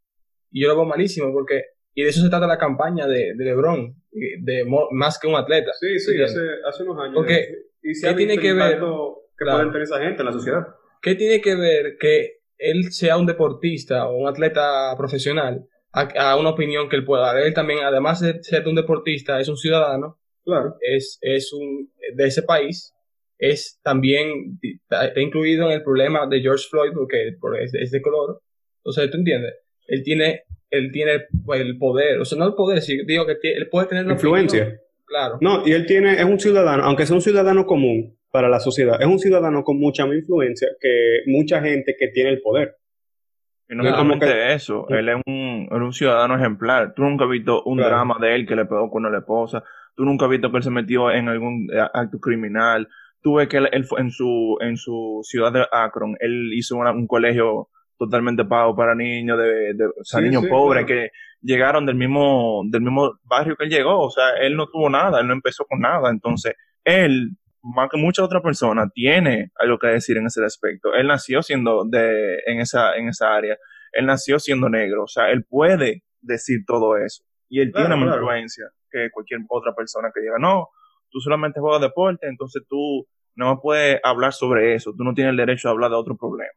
Y 0.51 0.63
yo 0.63 0.69
lo 0.69 0.77
veo 0.77 0.85
malísimo, 0.85 1.33
porque, 1.33 1.63
y 1.95 2.03
de 2.03 2.11
eso 2.11 2.21
se 2.21 2.31
trata 2.31 2.47
la 2.47 2.59
campaña 2.59 3.07
de, 3.07 3.35
de 3.35 3.45
LeBron, 3.45 3.95
de 4.11 4.65
más 4.93 5.19
que 5.19 5.27
un 5.27 5.37
atleta. 5.37 5.73
Sí, 5.79 5.99
sí, 5.99 6.21
hace, 6.23 6.41
hace, 6.67 6.83
unos 6.85 6.99
años. 6.99 7.15
Porque, 7.15 7.67
¿qué 7.83 8.15
tiene 8.15 8.39
que 8.39 8.53
ver? 8.53 8.79
Que 8.79 9.45
pueden 9.45 9.69
tener 9.69 9.83
esa 9.83 10.01
gente 10.01 10.23
en 10.23 10.27
la 10.27 10.33
sociedad. 10.33 10.67
¿Qué 11.03 11.15
tiene 11.15 11.41
que 11.41 11.55
ver 11.55 11.97
que 11.99 12.39
él 12.59 12.93
sea 12.93 13.17
un 13.17 13.27
deportista 13.27 14.09
o 14.09 14.17
un 14.17 14.29
atleta 14.29 14.95
profesional 14.97 15.67
a, 15.93 16.37
una 16.37 16.51
opinión 16.51 16.89
que 16.89 16.97
él 16.97 17.05
pueda 17.05 17.27
dar? 17.27 17.39
Él 17.39 17.55
también, 17.55 17.81
además 17.85 18.21
de 18.21 18.43
ser 18.43 18.67
un 18.67 18.75
deportista, 18.75 19.41
es 19.41 19.49
un 19.49 19.57
ciudadano. 19.57 20.19
Claro. 20.45 20.77
Es, 20.81 21.19
es 21.21 21.53
un, 21.53 21.91
de 22.15 22.27
ese 22.27 22.43
país 22.43 22.95
es 23.39 23.79
también 23.83 24.59
está, 24.63 25.19
incluido 25.21 25.67
en 25.67 25.73
el 25.73 25.83
problema 25.83 26.27
de 26.27 26.41
George 26.41 26.67
Floyd 26.69 26.91
porque, 26.95 27.37
es, 27.63 27.91
de 27.91 28.03
color. 28.03 28.43
O 28.83 28.93
sea, 28.93 29.09
¿tú 29.09 29.17
entiendes? 29.17 29.55
Él 29.87 30.03
tiene, 30.03 30.43
él 30.71 30.91
tiene 30.93 31.27
el 31.55 31.79
poder, 31.79 32.21
o 32.21 32.25
sea, 32.25 32.39
no 32.39 32.47
el 32.47 32.55
poder, 32.55 32.83
sí, 32.83 33.05
digo 33.07 33.27
que 33.27 33.53
él 33.53 33.69
puede 33.71 33.87
tener 33.87 34.07
la 34.07 34.15
influencia. 34.15 34.81
claro. 35.05 35.39
No, 35.41 35.67
y 35.67 35.73
él 35.73 35.87
tiene, 35.87 36.15
es 36.15 36.25
un 36.25 36.41
ciudadano, 36.41 36.83
aunque 36.83 37.07
sea 37.07 37.17
un 37.17 37.23
ciudadano 37.23 37.67
común 37.67 38.18
para 38.39 38.49
la 38.49 38.61
sociedad, 38.61 39.01
es 39.01 39.07
un 39.09 39.19
ciudadano 39.19 39.65
con 39.65 39.81
mucha 39.81 40.07
más 40.07 40.15
influencia 40.15 40.69
que 40.81 41.23
mucha 41.27 41.61
gente 41.61 41.97
que 41.99 42.07
tiene 42.09 42.31
el 42.31 42.41
poder. 42.41 42.77
Y 43.69 43.75
no 43.75 43.83
solamente 43.83 44.55
eso, 44.55 44.87
él 44.91 45.09
es 45.09 45.17
un, 45.27 45.69
un, 45.71 45.93
ciudadano 45.93 46.37
ejemplar. 46.37 46.95
Tú 46.95 47.03
nunca 47.03 47.25
has 47.25 47.31
visto 47.31 47.65
un 47.65 47.79
drama 47.79 48.17
de 48.21 48.37
él 48.37 48.47
que 48.47 48.55
le 48.55 48.65
pegó 48.65 48.89
con 48.89 49.11
la 49.11 49.19
esposa. 49.19 49.65
Tú 49.97 50.05
nunca 50.05 50.27
has 50.27 50.31
visto 50.31 50.53
que 50.53 50.59
él 50.59 50.63
se 50.63 50.71
metió 50.71 51.11
en 51.11 51.29
algún 51.29 51.69
eh, 51.73 51.81
acto 51.93 52.21
criminal 52.21 52.87
tuve 53.21 53.49
que 53.49 53.57
él, 53.57 53.69
en, 53.73 54.11
su, 54.11 54.57
en 54.61 54.77
su 54.77 55.21
ciudad 55.25 55.53
de 55.53 55.67
Akron, 55.73 56.17
él 56.21 56.51
hizo 56.55 56.77
un 56.77 57.07
colegio 57.07 57.69
totalmente 57.99 58.45
pago 58.45 58.77
para 58.77 58.95
niños, 58.95 59.39
de, 59.39 59.75
de 59.75 59.87
o 59.87 60.05
sea, 60.05 60.21
niños 60.21 60.47
pobres 60.47 60.87
que 60.87 61.11
llegaron 61.41 61.85
del 61.85 61.97
mismo, 61.97 62.63
del 62.67 62.83
mismo 62.83 63.19
barrio 63.25 63.57
que 63.57 63.65
él 63.65 63.71
llegó. 63.71 63.99
O 64.07 64.11
sea, 64.11 64.37
él 64.41 64.57
no 64.57 64.67
tuvo 64.67 64.89
nada, 64.89 65.21
él 65.21 65.27
no 65.27 65.33
empezó 65.33 65.65
con 65.65 65.81
nada. 65.81 66.11
Entonces, 66.11 66.55
él, 66.85 67.31
más 67.75 67.89
que 67.91 67.99
muchas 67.99 68.25
otras 68.25 68.43
personas, 68.43 68.91
tiene 68.95 69.53
algo 69.57 69.79
que 69.79 69.89
decir 69.89 70.17
en 70.17 70.27
ese 70.27 70.45
aspecto. 70.45 70.95
Él 70.95 71.07
nació 71.07 71.43
siendo 71.43 71.85
de, 71.85 72.39
en 72.47 72.61
esa, 72.61 72.97
en 72.97 73.09
esa 73.09 73.35
área. 73.35 73.57
Él 73.93 74.07
nació 74.07 74.39
siendo 74.39 74.69
negro. 74.69 75.05
O 75.05 75.09
sea, 75.09 75.31
él 75.31 75.45
puede 75.45 76.03
decir 76.21 76.61
todo 76.67 76.97
eso. 76.97 77.25
Y 77.49 77.61
él 77.61 77.73
tiene 77.73 77.97
más 77.97 78.15
influencia 78.15 78.71
que 78.91 79.11
cualquier 79.11 79.41
otra 79.49 79.75
persona 79.75 80.11
que 80.15 80.21
diga, 80.21 80.37
no, 80.39 80.69
tú 81.11 81.21
solamente 81.21 81.61
juegas 81.61 81.81
deporte, 81.81 82.27
entonces 82.27 82.63
tú 82.69 83.07
no 83.35 83.61
puedes 83.61 84.01
hablar 84.03 84.33
sobre 84.33 84.75
eso, 84.75 84.95
tú 84.97 85.05
no 85.05 85.15
tienes 85.15 85.31
el 85.31 85.37
derecho 85.37 85.69
a 85.69 85.73
hablar 85.73 85.91
de 85.91 85.97
otro 85.97 86.17
problema. 86.17 86.53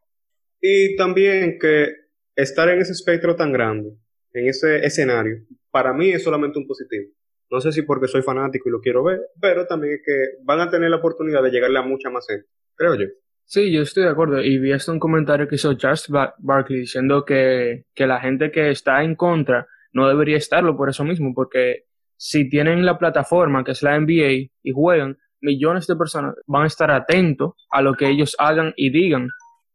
Y 0.60 0.96
también 0.96 1.58
que 1.58 1.92
estar 2.36 2.68
en 2.68 2.80
ese 2.80 2.92
espectro 2.92 3.36
tan 3.36 3.52
grande, 3.52 3.90
en 4.32 4.48
ese 4.48 4.84
escenario, 4.84 5.44
para 5.70 5.92
mí 5.92 6.10
es 6.10 6.22
solamente 6.22 6.58
un 6.58 6.66
positivo. 6.66 7.10
No 7.52 7.60
sé 7.60 7.70
si 7.70 7.82
porque 7.82 8.08
soy 8.08 8.22
fanático 8.22 8.68
y 8.68 8.72
lo 8.72 8.80
quiero 8.80 9.04
ver, 9.04 9.20
pero 9.38 9.66
también 9.66 9.94
es 9.94 10.00
que 10.04 10.42
van 10.42 10.60
a 10.60 10.70
tener 10.70 10.88
la 10.88 10.96
oportunidad 10.96 11.42
de 11.42 11.50
llegarle 11.50 11.78
a 11.78 11.82
mucha 11.82 12.08
más 12.08 12.26
gente, 12.26 12.46
creo 12.74 12.94
yo. 12.94 13.04
Sí, 13.44 13.70
yo 13.70 13.82
estoy 13.82 14.04
de 14.04 14.08
acuerdo. 14.08 14.40
Y 14.40 14.58
vi 14.58 14.72
hasta 14.72 14.90
un 14.90 14.98
comentario 14.98 15.46
que 15.46 15.56
hizo 15.56 15.74
Charles 15.74 16.08
Barkley 16.38 16.80
diciendo 16.80 17.26
que, 17.26 17.84
que 17.94 18.06
la 18.06 18.20
gente 18.20 18.50
que 18.50 18.70
está 18.70 19.04
en 19.04 19.16
contra 19.16 19.68
no 19.92 20.08
debería 20.08 20.38
estarlo 20.38 20.74
por 20.78 20.88
eso 20.88 21.04
mismo, 21.04 21.34
porque 21.34 21.84
si 22.16 22.48
tienen 22.48 22.86
la 22.86 22.98
plataforma 22.98 23.64
que 23.64 23.72
es 23.72 23.82
la 23.82 24.00
NBA 24.00 24.50
y 24.62 24.72
juegan, 24.72 25.18
millones 25.42 25.86
de 25.86 25.96
personas 25.96 26.34
van 26.46 26.62
a 26.62 26.68
estar 26.68 26.90
atentos 26.90 27.52
a 27.70 27.82
lo 27.82 27.92
que 27.94 28.08
ellos 28.08 28.34
hagan 28.38 28.72
y 28.76 28.90
digan. 28.90 29.28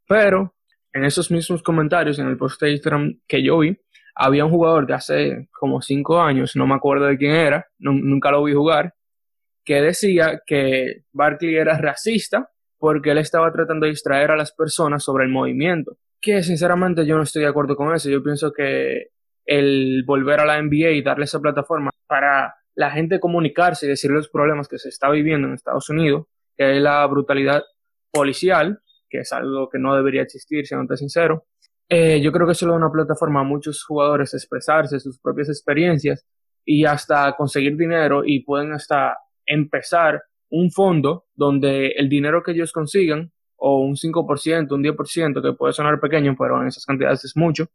Pero 0.07 0.55
en 0.93 1.03
esos 1.05 1.29
mismos 1.29 1.61
comentarios, 1.61 2.17
en 2.17 2.27
el 2.27 2.37
post 2.37 2.59
de 2.59 2.71
Instagram 2.71 3.19
que 3.27 3.43
yo 3.43 3.59
vi, 3.59 3.77
había 4.17 4.45
un 4.45 4.51
jugador 4.51 4.88
de 4.88 4.93
hace 4.93 5.49
como 5.51 5.82
cinco 5.82 6.19
años, 6.19 6.56
no 6.56 6.65
me 6.65 6.75
acuerdo 6.75 7.06
de 7.06 7.17
quién 7.17 7.36
era, 7.36 7.67
nunca 7.77 8.32
lo 8.32 8.43
vi 8.43 8.53
jugar, 8.53 8.95
que 9.63 9.82
decía 9.82 10.41
que 10.45 11.03
Barkley 11.12 11.56
era 11.56 11.77
racista 11.77 12.49
porque 12.80 13.12
él 13.12 13.19
estaba 13.19 13.51
tratando 13.51 13.86
de 13.86 13.91
distraer 13.91 14.32
a 14.32 14.38
las 14.38 14.51
personas 14.51 15.03
sobre 15.03 15.25
el 15.25 15.32
movimiento. 15.32 15.97
Que 16.19 16.41
sinceramente 16.41 17.06
yo 17.06 17.17
no 17.17 17.23
estoy 17.23 17.43
de 17.43 17.49
acuerdo 17.49 17.75
con 17.75 17.93
eso. 17.93 18.10
Yo 18.10 18.23
pienso 18.23 18.51
que 18.51 19.10
el 19.45 20.03
volver 20.06 20.39
a 20.39 20.45
la 20.45 20.62
NBA 20.62 20.91
y 20.91 21.01
darle 21.01 21.25
esa 21.25 21.39
plataforma 21.39 21.91
para 22.08 22.56
la 22.75 22.91
gente 22.91 23.19
comunicarse 23.19 23.86
y 23.86 23.89
decir 23.89 24.12
los 24.12 24.30
problemas 24.30 24.67
que 24.67 24.77
se 24.77 24.89
está 24.89 25.10
viviendo 25.10 25.47
en 25.47 25.53
Estados 25.53 25.89
Unidos, 25.89 26.27
que 26.56 26.77
es 26.77 26.82
la 26.82 27.06
brutalidad 27.08 27.63
policial, 28.12 28.80
que 29.10 29.19
es 29.19 29.32
algo 29.34 29.69
que 29.69 29.80
no 29.80 29.95
debería 29.95 30.21
existir, 30.21 30.65
siendo 30.65 30.95
sincero. 30.95 31.45
Eh, 31.89 32.19
yo 32.21 32.32
creo 32.32 32.45
que 32.45 32.52
eso 32.52 32.65
le 32.65 32.71
da 32.71 32.78
una 32.78 32.91
plataforma 32.91 33.41
a 33.41 33.43
muchos 33.43 33.84
jugadores 33.84 34.34
expresarse 34.34 35.00
sus 35.00 35.19
propias 35.19 35.50
experiencias 35.50 36.26
y 36.65 36.84
hasta 36.84 37.34
conseguir 37.36 37.78
dinero 37.78 38.23
y 38.26 38.43
pueden 38.43 38.73
hasta 38.73 39.17
empezar 39.45 40.21
un 40.50 40.69
fondo 40.71 41.26
donde 41.34 41.88
el 41.95 42.10
dinero 42.10 42.43
que 42.43 42.52
ellos 42.52 42.71
consigan, 42.71 43.32
o 43.56 43.80
un 43.80 43.95
5%, 43.95 44.71
un 44.71 44.84
10%, 44.84 45.41
que 45.41 45.54
puede 45.54 45.73
sonar 45.73 46.00
pequeño, 46.00 46.36
pero 46.38 46.62
en 46.62 46.67
esas 46.67 46.86
cantidades 46.86 47.26
es 47.26 47.36
mucho, 47.36 47.67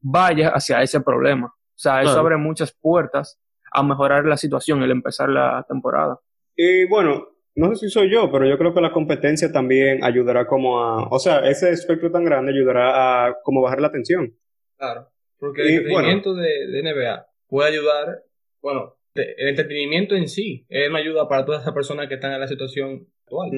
vaya 0.00 0.50
hacia 0.50 0.82
ese 0.82 1.00
problema. 1.00 1.46
O 1.46 1.76
sea, 1.76 2.02
eso 2.02 2.20
abre 2.20 2.36
muchas 2.36 2.72
puertas 2.72 3.40
a 3.72 3.82
mejorar 3.82 4.24
la 4.26 4.36
situación 4.36 4.82
el 4.82 4.92
empezar 4.92 5.28
la 5.28 5.64
temporada. 5.68 6.20
Y 6.56 6.86
bueno, 6.86 7.26
no 7.54 7.74
sé 7.74 7.86
si 7.86 7.92
soy 7.92 8.10
yo, 8.10 8.30
pero 8.30 8.46
yo 8.46 8.58
creo 8.58 8.74
que 8.74 8.80
la 8.80 8.92
competencia 8.92 9.52
también 9.52 10.02
ayudará 10.02 10.46
como 10.46 10.80
a, 10.80 11.08
o 11.08 11.18
sea, 11.18 11.48
ese 11.48 11.70
espectro 11.70 12.10
tan 12.10 12.24
grande 12.24 12.52
ayudará 12.52 13.26
a 13.26 13.40
como 13.42 13.62
bajar 13.62 13.80
la 13.80 13.92
tensión. 13.92 14.36
Claro, 14.76 15.08
porque 15.38 15.62
el 15.62 15.68
entretenimiento 15.68 16.34
de, 16.34 16.82
NBA 16.82 17.26
puede 17.46 17.70
ayudar, 17.70 18.22
bueno, 18.60 18.96
el 19.14 19.48
entretenimiento 19.48 20.16
en 20.16 20.28
sí 20.28 20.66
es 20.68 20.88
una 20.88 20.98
ayuda 20.98 21.28
para 21.28 21.44
todas 21.44 21.62
esas 21.62 21.74
personas 21.74 22.08
que 22.08 22.14
están 22.14 22.32
en 22.32 22.40
la 22.40 22.48
situación 22.48 23.06
actual. 23.24 23.50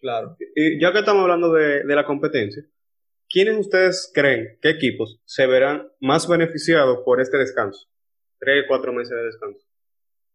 Claro. 0.00 0.36
Y 0.54 0.80
ya 0.80 0.92
que 0.92 1.00
estamos 1.00 1.22
hablando 1.22 1.52
de, 1.52 1.84
de 1.84 1.94
la 1.94 2.04
competencia, 2.04 2.62
¿quiénes 3.28 3.58
ustedes 3.58 4.10
creen, 4.14 4.58
qué 4.62 4.70
equipos 4.70 5.20
se 5.24 5.46
verán 5.46 5.88
más 6.00 6.28
beneficiados 6.28 7.00
por 7.04 7.20
este 7.20 7.36
descanso? 7.36 7.88
tres, 8.38 8.64
cuatro 8.68 8.92
meses 8.92 9.16
de 9.16 9.24
descanso. 9.24 9.66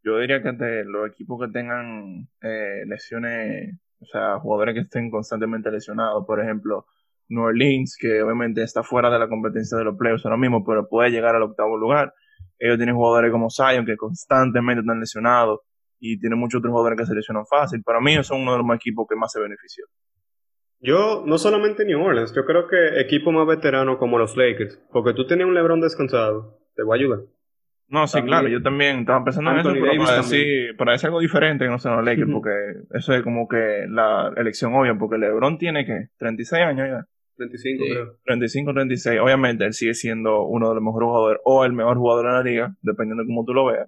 Yo 0.04 0.18
diría 0.20 0.42
que 0.44 0.52
los 0.86 1.10
equipos 1.10 1.40
que 1.40 1.52
tengan 1.52 2.28
eh, 2.42 2.84
lesiones, 2.86 3.76
o 4.00 4.06
sea, 4.06 4.38
jugadores 4.40 4.76
que 4.76 4.82
estén 4.82 5.10
constantemente 5.10 5.72
lesionados, 5.72 6.26
por 6.26 6.42
ejemplo, 6.42 6.86
New 7.30 7.44
Orleans, 7.44 7.98
que 7.98 8.22
obviamente 8.22 8.62
está 8.64 8.84
fuera 8.84 9.10
de 9.10 9.18
la 9.18 9.30
competencia 9.30 9.78
de 9.78 9.86
los 9.86 9.98
playoffs 9.98 10.26
ahora 10.26 10.38
mismo, 10.38 10.64
pero 10.66 10.90
puede 10.90 11.10
llegar 11.10 11.36
al 11.36 11.44
octavo 11.44 11.78
lugar. 11.78 12.14
Ellos 12.60 12.78
tienen 12.78 12.96
jugadores 12.96 13.32
como 13.32 13.50
Zion, 13.50 13.86
que 13.86 13.96
constantemente 13.96 14.82
están 14.82 15.00
lesionados, 15.00 15.62
y 16.00 16.20
tienen 16.20 16.38
muchos 16.38 16.60
otros 16.60 16.72
jugadores 16.72 17.00
que 17.00 17.06
se 17.06 17.16
lesionan 17.16 17.46
fácil. 17.46 17.82
Para 17.82 18.02
mí, 18.02 18.22
son 18.24 18.42
uno 18.42 18.52
de 18.52 18.58
los 18.58 18.76
equipos 18.76 19.08
que 19.10 19.16
más 19.16 19.32
se 19.32 19.40
benefició. 19.40 19.86
Yo, 20.82 21.24
no 21.26 21.38
solamente 21.38 21.86
New 21.86 22.04
Orleans, 22.04 22.34
yo 22.36 22.44
creo 22.46 22.68
que 22.68 23.00
equipos 23.00 23.34
más 23.34 23.48
veteranos 23.48 23.98
como 23.98 24.18
los 24.18 24.36
Lakers, 24.36 24.82
porque 24.92 25.14
tú 25.14 25.26
tienes 25.26 25.48
un 25.48 25.54
LeBron 25.54 25.80
descansado, 25.80 26.60
te 26.76 26.84
va 26.84 26.96
a 26.96 26.98
ayudar. 26.98 27.20
No, 27.94 28.08
sí, 28.08 28.24
claro, 28.24 28.48
yo 28.48 28.60
también 28.60 29.02
estaba 29.02 29.24
pensando 29.24 29.52
en 29.52 29.60
eso, 29.60 29.72
pero 29.72 30.04
para 30.04 30.18
decir, 30.18 30.76
para 30.76 30.94
decir 30.94 31.06
algo 31.10 31.20
diferente 31.20 31.64
que 31.64 31.70
no 31.70 31.78
sea 31.78 31.96
los 31.98 32.04
Lakers, 32.04 32.32
porque 32.32 32.50
eso 32.92 33.14
es 33.14 33.22
como 33.22 33.48
que 33.48 33.86
la 33.88 34.34
elección 34.36 34.74
obvia, 34.74 34.96
porque 34.96 35.20
LeBron 35.20 35.60
tiene 35.60 35.86
que 35.86 36.08
36 36.18 36.64
años 36.64 36.88
ya. 36.90 37.06
35, 37.38 37.84
creo. 37.86 38.18
35, 38.26 38.74
36. 38.74 39.20
Obviamente, 39.22 39.66
él 39.66 39.74
sigue 39.74 39.94
siendo 39.94 40.42
uno 40.42 40.70
de 40.70 40.74
los 40.74 40.84
mejores 40.84 41.06
jugadores 41.06 41.42
o 41.46 41.66
el 41.66 41.74
mejor 41.74 41.98
jugador 41.98 42.26
de 42.26 42.32
la 42.32 42.42
liga, 42.42 42.76
dependiendo 42.82 43.22
de 43.22 43.28
cómo 43.28 43.46
tú 43.46 43.54
lo 43.54 43.68
veas. 43.68 43.88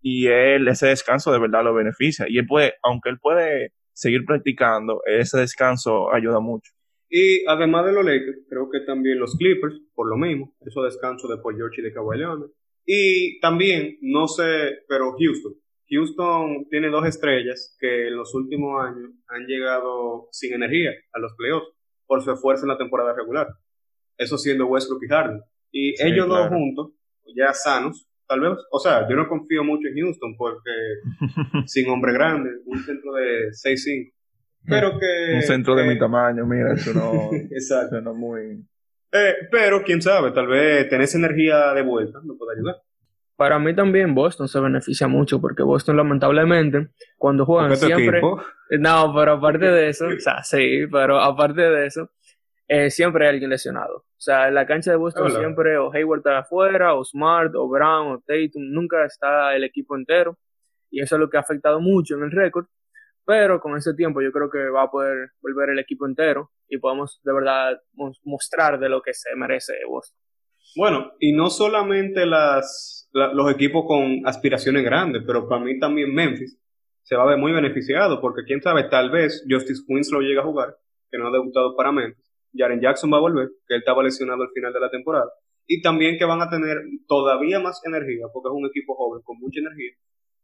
Y 0.00 0.28
él, 0.28 0.66
ese 0.68 0.86
descanso 0.86 1.30
de 1.30 1.38
verdad 1.38 1.62
lo 1.62 1.74
beneficia. 1.74 2.24
Y 2.30 2.38
él 2.38 2.46
puede, 2.46 2.72
aunque 2.82 3.10
él 3.10 3.18
puede 3.20 3.72
seguir 3.92 4.24
practicando, 4.24 5.02
ese 5.04 5.40
descanso 5.40 6.10
ayuda 6.10 6.40
mucho. 6.40 6.72
Y 7.10 7.46
además 7.46 7.84
de 7.84 7.92
los 7.92 8.02
Lakers, 8.02 8.46
creo 8.48 8.70
que 8.70 8.80
también 8.80 9.18
los 9.18 9.36
Clippers, 9.36 9.78
por 9.94 10.08
lo 10.08 10.16
mismo, 10.16 10.54
eso 10.64 10.82
descanso 10.82 11.28
de 11.28 11.36
Paul 11.36 11.56
George 11.56 11.82
y 11.82 11.84
de 11.84 11.92
Kawhi 11.92 12.16
Leonard. 12.16 12.48
Y 12.86 13.40
también, 13.40 13.98
no 14.00 14.28
sé, 14.28 14.84
pero 14.88 15.16
Houston. 15.18 15.54
Houston 15.88 16.66
tiene 16.70 16.88
dos 16.88 17.06
estrellas 17.06 17.76
que 17.78 18.08
en 18.08 18.16
los 18.16 18.34
últimos 18.34 18.84
años 18.84 19.10
han 19.28 19.46
llegado 19.46 20.28
sin 20.30 20.54
energía 20.54 20.90
a 21.12 21.18
los 21.18 21.34
playoffs 21.36 21.68
por 22.06 22.22
su 22.22 22.32
esfuerzo 22.32 22.64
en 22.64 22.70
la 22.70 22.78
temporada 22.78 23.14
regular. 23.14 23.48
Eso 24.16 24.38
siendo 24.38 24.66
Westbrook 24.66 25.04
y 25.04 25.08
Harden. 25.08 25.40
Y 25.72 26.02
ellos 26.02 26.28
dos 26.28 26.48
juntos, 26.48 26.92
ya 27.36 27.52
sanos, 27.52 28.08
tal 28.26 28.40
vez, 28.40 28.52
o 28.70 28.78
sea, 28.78 29.08
yo 29.08 29.16
no 29.16 29.28
confío 29.28 29.62
mucho 29.62 29.88
en 29.88 29.96
Houston 29.98 30.36
porque 30.36 30.70
sin 31.66 31.88
hombre 31.90 32.12
grande, 32.12 32.50
un 32.64 32.78
centro 32.78 33.12
de 33.12 33.48
6'5, 33.50 34.12
pero 34.68 34.98
que... 34.98 35.34
Un 35.36 35.42
centro 35.42 35.76
de 35.76 35.84
eh, 35.84 35.88
mi 35.88 35.98
tamaño, 35.98 36.46
mira, 36.46 36.72
eso 36.72 36.92
no, 36.92 37.30
Exacto. 37.50 37.96
eso 37.96 38.00
no 38.00 38.14
muy... 38.14 38.64
Eh, 39.16 39.34
pero 39.50 39.82
quién 39.82 40.02
sabe, 40.02 40.30
tal 40.32 40.46
vez 40.46 40.88
tener 40.88 41.04
esa 41.04 41.18
energía 41.18 41.72
de 41.74 41.82
vuelta 41.82 42.18
nos 42.24 42.36
puede 42.38 42.56
ayudar. 42.58 42.76
Para 43.36 43.58
mí 43.58 43.74
también 43.74 44.14
Boston 44.14 44.48
se 44.48 44.58
beneficia 44.60 45.08
mucho 45.08 45.40
porque 45.40 45.62
Boston 45.62 45.96
lamentablemente 45.96 46.88
cuando 47.18 47.44
juegan 47.44 47.70
siempre... 47.86 48.20
equipo- 48.20 48.42
No, 48.80 49.12
pero 49.14 49.32
aparte 49.32 49.66
de 49.66 49.88
eso, 49.90 50.06
o 50.06 50.20
sea, 50.20 50.42
sí, 50.42 50.86
pero 50.90 51.20
aparte 51.20 51.60
de 51.60 51.86
eso, 51.86 52.10
eh, 52.66 52.90
siempre 52.90 53.24
hay 53.26 53.34
alguien 53.34 53.50
lesionado. 53.50 53.96
O 53.98 54.04
sea, 54.20 54.48
en 54.48 54.54
la 54.54 54.66
cancha 54.66 54.90
de 54.90 54.96
Boston 54.96 55.24
siempre 55.40 55.76
o 55.76 55.92
Hayward 55.92 56.20
está 56.20 56.38
afuera, 56.38 56.94
o 56.94 57.04
Smart, 57.04 57.54
o 57.54 57.68
Brown, 57.68 58.12
o 58.12 58.18
Tatum, 58.26 58.62
nunca 58.72 59.04
está 59.04 59.54
el 59.54 59.64
equipo 59.64 59.94
entero. 59.96 60.38
Y 60.90 61.00
eso 61.02 61.16
es 61.16 61.20
lo 61.20 61.28
que 61.28 61.36
ha 61.36 61.40
afectado 61.40 61.78
mucho 61.80 62.14
en 62.16 62.22
el 62.24 62.30
récord. 62.30 62.66
Pero 63.26 63.60
con 63.60 63.76
ese 63.76 63.92
tiempo 63.94 64.22
yo 64.22 64.30
creo 64.32 64.48
que 64.50 64.68
va 64.70 64.84
a 64.84 64.90
poder 64.90 65.30
volver 65.42 65.70
el 65.70 65.78
equipo 65.80 66.06
entero 66.06 66.52
y 66.68 66.78
podemos 66.78 67.20
de 67.24 67.32
verdad 67.32 67.80
mos- 67.94 68.20
mostrar 68.24 68.78
de 68.78 68.88
lo 68.88 69.02
que 69.02 69.12
se 69.14 69.34
merece 69.36 69.74
Boston. 69.88 70.18
Bueno, 70.76 71.12
y 71.20 71.32
no 71.32 71.50
solamente 71.50 72.24
las, 72.26 73.08
la- 73.12 73.32
los 73.32 73.50
equipos 73.52 73.84
con 73.86 74.22
aspiraciones 74.26 74.84
grandes, 74.84 75.22
pero 75.26 75.48
para 75.48 75.64
mí 75.64 75.78
también 75.78 76.14
Memphis 76.14 76.58
se 77.02 77.16
va 77.16 77.22
a 77.24 77.26
ver 77.26 77.38
muy 77.38 77.52
beneficiado, 77.52 78.20
porque 78.20 78.42
quién 78.44 78.60
sabe, 78.62 78.84
tal 78.84 79.10
vez 79.10 79.44
Justice 79.48 79.82
Winslow 79.88 80.20
llegue 80.22 80.38
a 80.40 80.42
jugar, 80.44 80.76
que 81.10 81.18
no 81.18 81.28
ha 81.28 81.30
debutado 81.32 81.76
para 81.76 81.92
Memphis. 81.92 82.24
Jaren 82.54 82.80
Jackson 82.80 83.12
va 83.12 83.18
a 83.18 83.20
volver, 83.20 83.48
que 83.66 83.74
él 83.74 83.80
estaba 83.80 84.02
lesionado 84.02 84.42
al 84.42 84.50
final 84.50 84.72
de 84.72 84.80
la 84.80 84.90
temporada. 84.90 85.30
Y 85.66 85.82
también 85.82 86.16
que 86.18 86.24
van 86.24 86.42
a 86.42 86.48
tener 86.50 86.78
todavía 87.06 87.60
más 87.60 87.80
energía, 87.84 88.26
porque 88.32 88.48
es 88.48 88.54
un 88.54 88.66
equipo 88.66 88.94
joven 88.96 89.22
con 89.24 89.38
mucha 89.38 89.60
energía. 89.60 89.92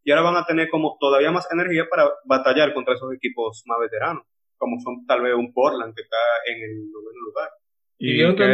Y 0.04 0.10
ahora 0.10 0.22
van 0.30 0.36
a 0.36 0.44
tener 0.46 0.68
como 0.68 0.96
todavía 1.00 1.30
más 1.30 1.46
energía 1.52 1.84
para 1.90 2.08
batallar 2.24 2.74
contra 2.74 2.94
esos 2.94 3.12
equipos 3.14 3.62
más 3.66 3.78
veteranos, 3.80 4.24
como 4.56 4.80
son 4.80 5.06
tal 5.06 5.22
vez 5.22 5.34
un 5.34 5.52
Portland 5.52 5.94
que 5.94 6.02
está 6.02 6.16
en 6.46 6.62
el 6.62 6.90
noveno 6.90 7.20
lugar. 7.26 7.48
Y, 7.98 8.12
Y 8.14 8.18
yo 8.20 8.30
que, 8.34 8.44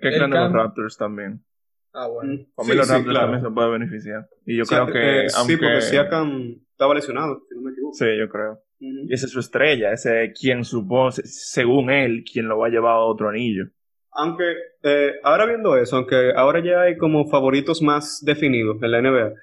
que 0.00 0.08
el 0.08 0.14
creen 0.16 0.30
de 0.30 0.38
los 0.38 0.52
Raptors 0.52 0.96
también. 0.96 1.44
Ah, 1.92 2.06
bueno. 2.08 2.44
Para 2.56 2.66
mí 2.66 2.72
Sí, 2.72 2.76
los 2.78 2.86
sí, 2.86 2.92
Raptors 2.92 3.10
claro. 3.12 3.26
también 3.26 3.44
se 3.44 3.54
puede 3.54 3.70
beneficiar. 3.70 4.28
Y 4.46 4.56
yo 4.58 4.64
Sí, 4.64 4.74
creo 4.74 4.86
que... 4.86 5.20
eh, 5.26 5.28
Sí, 5.28 5.36
aunque- 5.38 5.56
porque 5.58 5.80
Siakam 5.82 6.56
estaba 6.72 6.94
lesionado, 6.94 7.42
si 7.48 7.54
no 7.54 7.62
me 7.62 7.70
equivoco. 7.72 7.94
Sí, 7.94 8.06
yo 8.18 8.28
creo. 8.28 8.52
Ujú. 8.80 9.06
Y 9.08 9.12
esa 9.14 9.26
es 9.26 9.32
su 9.32 9.40
estrella, 9.40 9.92
ese 9.92 10.24
es 10.24 10.40
quien 10.40 10.64
supo, 10.64 11.10
según 11.12 11.90
él, 11.90 12.24
quien 12.30 12.48
lo 12.48 12.58
va 12.58 12.66
a 12.66 12.70
llevar 12.70 12.94
a 12.94 13.00
otro 13.00 13.28
anillo. 13.28 13.64
Aunque, 14.12 14.44
eh, 14.82 15.14
ahora 15.22 15.46
viendo 15.46 15.76
eso, 15.76 15.96
aunque 15.96 16.32
ahora 16.34 16.60
ya 16.64 16.80
hay 16.80 16.96
como 16.96 17.28
favoritos 17.28 17.80
más 17.82 18.22
definidos 18.24 18.82
en 18.82 18.90
la 18.90 18.98
NBA, 19.02 19.34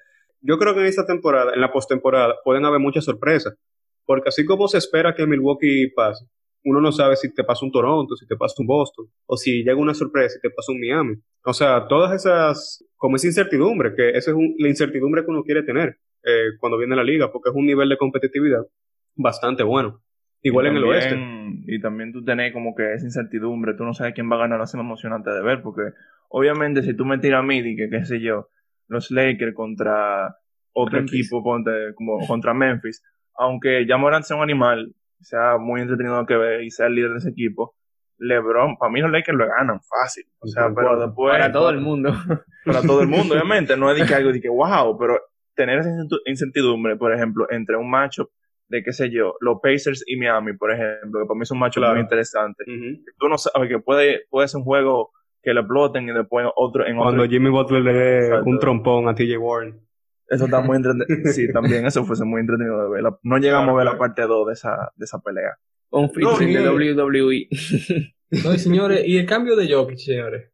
yo 0.47 0.57
creo 0.57 0.73
que 0.73 0.79
en 0.79 0.85
esta 0.87 1.05
temporada, 1.05 1.51
en 1.53 1.61
la 1.61 1.71
postemporada, 1.71 2.35
pueden 2.43 2.63
haber 2.65 2.79
muchas 2.79 3.03
sorpresas. 3.05 3.53
Porque 4.05 4.29
así 4.29 4.45
como 4.45 4.67
se 4.69 4.77
espera 4.77 5.13
que 5.13 5.27
Milwaukee 5.27 5.89
pase, 5.93 6.25
uno 6.63 6.79
no 6.79 6.91
sabe 6.93 7.17
si 7.17 7.33
te 7.33 7.43
pasa 7.43 7.65
un 7.65 7.71
Toronto, 7.71 8.15
si 8.15 8.25
te 8.25 8.37
pasa 8.37 8.55
un 8.59 8.67
Boston, 8.67 9.05
o 9.25 9.35
si 9.35 9.63
llega 9.63 9.75
una 9.75 9.93
sorpresa 9.93 10.37
y 10.37 10.41
te 10.41 10.49
pasa 10.49 10.71
un 10.71 10.79
Miami. 10.79 11.15
O 11.43 11.53
sea, 11.53 11.87
todas 11.87 12.13
esas, 12.13 12.83
como 12.95 13.17
esa 13.17 13.27
incertidumbre, 13.27 13.93
que 13.95 14.09
esa 14.11 14.31
es 14.31 14.37
un- 14.37 14.55
la 14.57 14.69
incertidumbre 14.69 15.23
que 15.23 15.31
uno 15.31 15.43
quiere 15.43 15.63
tener 15.63 15.97
eh, 16.23 16.57
cuando 16.59 16.77
viene 16.77 16.93
a 16.93 16.97
la 16.97 17.03
liga, 17.03 17.31
porque 17.31 17.49
es 17.49 17.55
un 17.55 17.65
nivel 17.65 17.87
de 17.89 17.97
competitividad 17.97 18.61
bastante 19.15 19.63
bueno. 19.63 20.01
Igual 20.41 20.67
en 20.67 20.77
el 20.77 20.83
oeste. 20.85 21.15
Y 21.67 21.81
también 21.81 22.11
tú 22.13 22.23
tenés 22.23 22.53
como 22.53 22.75
que 22.75 22.93
esa 22.93 23.05
incertidumbre, 23.05 23.73
tú 23.75 23.83
no 23.83 23.93
sabes 23.93 24.13
quién 24.13 24.29
va 24.31 24.35
a 24.35 24.39
ganar, 24.39 24.61
hace 24.61 24.77
emocionante 24.77 25.29
de 25.31 25.41
ver, 25.41 25.61
porque 25.61 25.81
obviamente 26.29 26.81
si 26.83 26.93
tú 26.95 27.05
me 27.05 27.17
tiras 27.17 27.39
a 27.39 27.43
mí, 27.43 27.57
y 27.59 27.75
que 27.75 27.89
qué 27.89 28.05
sé 28.05 28.19
yo, 28.21 28.49
los 28.87 29.11
Lakers 29.11 29.53
contra 29.55 30.35
otro 30.73 30.97
Memphis. 30.99 31.19
equipo, 31.25 31.43
ponte, 31.43 31.71
como 31.95 32.25
contra 32.27 32.53
Memphis, 32.53 33.03
aunque 33.35 33.85
ya 33.87 33.97
Morant 33.97 34.23
sea 34.25 34.37
un 34.37 34.43
animal, 34.43 34.93
sea 35.21 35.57
muy 35.57 35.81
entretenido 35.81 36.25
que 36.25 36.35
ver 36.37 36.63
y 36.63 36.69
sea 36.71 36.87
el 36.87 36.95
líder 36.95 37.11
de 37.11 37.17
ese 37.17 37.29
equipo, 37.29 37.75
LeBron, 38.19 38.77
para 38.77 38.91
mí 38.91 38.99
los 39.01 39.11
Lakers 39.11 39.37
lo 39.37 39.47
ganan 39.47 39.79
fácil. 39.81 40.25
O 40.39 40.47
sea, 40.47 40.71
pero 40.73 40.99
después... 40.99 41.31
Para 41.33 41.51
todo 41.51 41.69
el 41.69 41.79
mundo. 41.79 42.11
para 42.65 42.81
todo 42.81 43.01
el 43.01 43.07
mundo, 43.07 43.33
obviamente. 43.35 43.77
No 43.77 43.91
es 43.91 43.99
de 43.99 44.05
que 44.07 44.15
algo 44.15 44.31
de 44.31 44.41
que 44.41 44.49
wow, 44.49 44.97
pero 44.97 45.19
tener 45.55 45.79
esa 45.79 45.89
incertidumbre, 46.25 46.95
por 46.95 47.13
ejemplo, 47.13 47.47
entre 47.51 47.75
un 47.77 47.89
matchup 47.89 48.29
de 48.69 48.83
qué 48.83 48.91
sé 48.91 49.09
yo, 49.09 49.35
los 49.39 49.59
Pacers 49.61 50.03
y 50.07 50.17
Miami, 50.17 50.53
por 50.53 50.71
ejemplo, 50.71 51.21
que 51.21 51.25
para 51.27 51.37
mí 51.37 51.43
es 51.43 51.51
un 51.51 51.59
matchup 51.59 51.81
Claro. 51.81 51.93
muy 51.93 52.01
interesante. 52.01 52.63
Ujú. 52.67 53.01
Tú 53.17 53.29
no 53.29 53.37
sabes 53.37 53.69
que 53.69 53.79
puede, 53.79 54.21
puede 54.29 54.47
ser 54.47 54.59
un 54.59 54.65
juego 54.65 55.11
que 55.47 55.53
lo 55.53 55.61
exploten 55.61 56.09
y 56.09 56.11
después 56.11 56.45
otro 56.57 56.85
en 56.85 56.97
Cuando 56.97 57.23
otro. 57.23 57.31
Jimmy 57.31 57.49
Butler 57.49 57.81
le 57.81 57.93
dé 57.93 58.39
un 58.45 58.59
trompón 58.59 59.07
a 59.07 59.15
TJ 59.15 59.37
Warren. 59.37 59.79
Eso 60.27 60.43
está 60.45 60.59
muy 60.59 60.75
entretenido. 60.75 61.07
Sí, 61.31 61.51
también 61.53 61.85
eso 61.85 62.03
fuese 62.03 62.25
muy 62.25 62.41
entretenido 62.41 62.83
de 62.83 62.89
ver. 62.89 63.03
La- 63.03 63.17
No 63.23 63.37
llegamos 63.37 63.65
Claro, 63.67 63.79
a 63.79 63.83
ver 63.83 63.93
la 63.93 63.97
parte 63.97 64.23
2 64.23 64.47
de 64.47 64.53
esa, 64.53 64.91
de 64.97 65.05
esa 65.05 65.19
pelea. 65.19 65.55
Un 65.89 66.09
featuring 66.09 66.53
No, 66.53 66.75
de 66.75 66.85
y- 66.85 66.93
WWE. 66.93 67.47
No, 68.43 68.53
y 68.53 68.59
señores, 68.59 69.03
y 69.07 69.17
el 69.17 69.25
cambio 69.25 69.55
de 69.55 69.71
Jokic, 69.73 69.99
señores. 69.99 70.51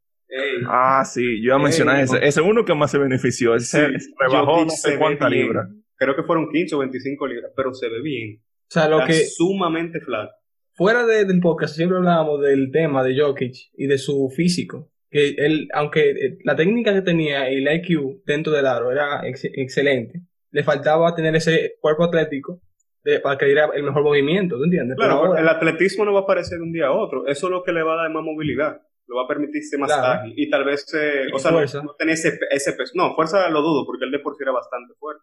Ah, 0.67 1.03
sí, 1.05 1.23
yo 1.41 1.45
iba 1.47 1.55
a 1.55 1.59
mencionar 1.59 1.99
ese. 2.01 2.17
Ese 2.17 2.39
es 2.41 2.45
uno 2.47 2.63
que 2.65 2.75
más 2.75 2.91
se 2.91 2.99
benefició. 2.99 3.55
Ese 3.55 3.97
Sí, 3.99 4.13
rebajó 4.19 4.63
no 4.65 4.69
se 4.69 4.91
sé 4.91 4.97
cuántas 4.99 5.31
libras. 5.31 5.69
Creo 5.95 6.15
que 6.15 6.21
fueron 6.23 6.49
15 6.51 6.75
o 6.75 6.79
25 6.79 7.27
libras, 7.27 7.51
pero 7.55 7.73
se 7.73 7.89
ve 7.89 8.01
bien. 8.01 8.39
O 8.41 8.65
sea, 8.69 8.87
lo 8.87 8.97
Está 8.99 9.07
que 9.07 9.25
sumamente 9.25 9.99
flat. 10.01 10.29
Fuera 10.73 11.05
de- 11.05 11.25
del 11.25 11.39
podcast 11.39 11.75
siempre 11.75 11.97
hablábamos 11.97 12.41
del 12.41 12.71
tema 12.71 13.03
de 13.03 13.19
Jokic 13.19 13.55
y 13.75 13.87
de 13.87 13.97
su 13.97 14.29
físico. 14.35 14.89
Que 15.09 15.29
él, 15.37 15.67
aunque 15.73 16.09
eh, 16.11 16.37
la 16.43 16.55
técnica 16.55 16.93
que 16.93 17.01
tenía 17.03 17.51
y 17.51 17.63
el 17.63 17.71
IQ 17.75 18.23
dentro 18.25 18.51
del 18.51 18.65
aro 18.65 18.91
era 18.91 19.27
ex- 19.27 19.45
excelente, 19.45 20.21
le 20.51 20.63
faltaba 20.63 21.13
tener 21.15 21.35
ese 21.35 21.75
cuerpo 21.79 22.03
atlético 22.05 22.61
de- 23.03 23.19
para 23.19 23.37
que 23.37 23.45
diera 23.45 23.69
el 23.75 23.83
mejor 23.83 24.03
movimiento, 24.03 24.57
¿tú 24.57 24.63
entiendes? 24.63 24.95
Claro, 24.97 25.19
Pero 25.21 25.27
ahora- 25.27 25.41
el 25.41 25.47
atletismo 25.49 26.05
no 26.05 26.13
va 26.13 26.21
a 26.21 26.23
aparecer 26.23 26.57
de 26.57 26.63
un 26.63 26.71
día 26.73 26.87
a 26.87 26.91
otro. 26.93 27.27
Eso 27.27 27.47
es 27.47 27.51
lo 27.51 27.63
que 27.63 27.71
le 27.73 27.83
va 27.83 27.93
a 27.93 28.03
dar 28.03 28.11
más 28.11 28.23
movilidad. 28.23 28.81
Lo 29.07 29.17
va 29.17 29.23
a 29.25 29.27
permitir 29.27 29.61
ser 29.63 29.79
más 29.79 29.93
Claro. 29.93 30.21
ágil. 30.21 30.33
Y 30.37 30.49
tal 30.49 30.63
vez, 30.63 30.85
eh, 30.95 31.25
Y 31.29 31.35
o 31.35 31.37
sea, 31.37 31.51
no, 31.51 31.57
fuerza. 31.57 31.83
no 31.83 31.93
tener 31.95 32.13
ese, 32.13 32.39
ese 32.49 32.73
peso. 32.73 32.93
No, 32.95 33.13
fuerza 33.15 33.49
lo 33.49 33.61
dudo, 33.61 33.85
porque 33.85 34.05
él 34.05 34.11
de 34.11 34.19
por 34.19 34.35
sí 34.35 34.41
era 34.43 34.53
bastante 34.53 34.93
fuerte. 34.97 35.21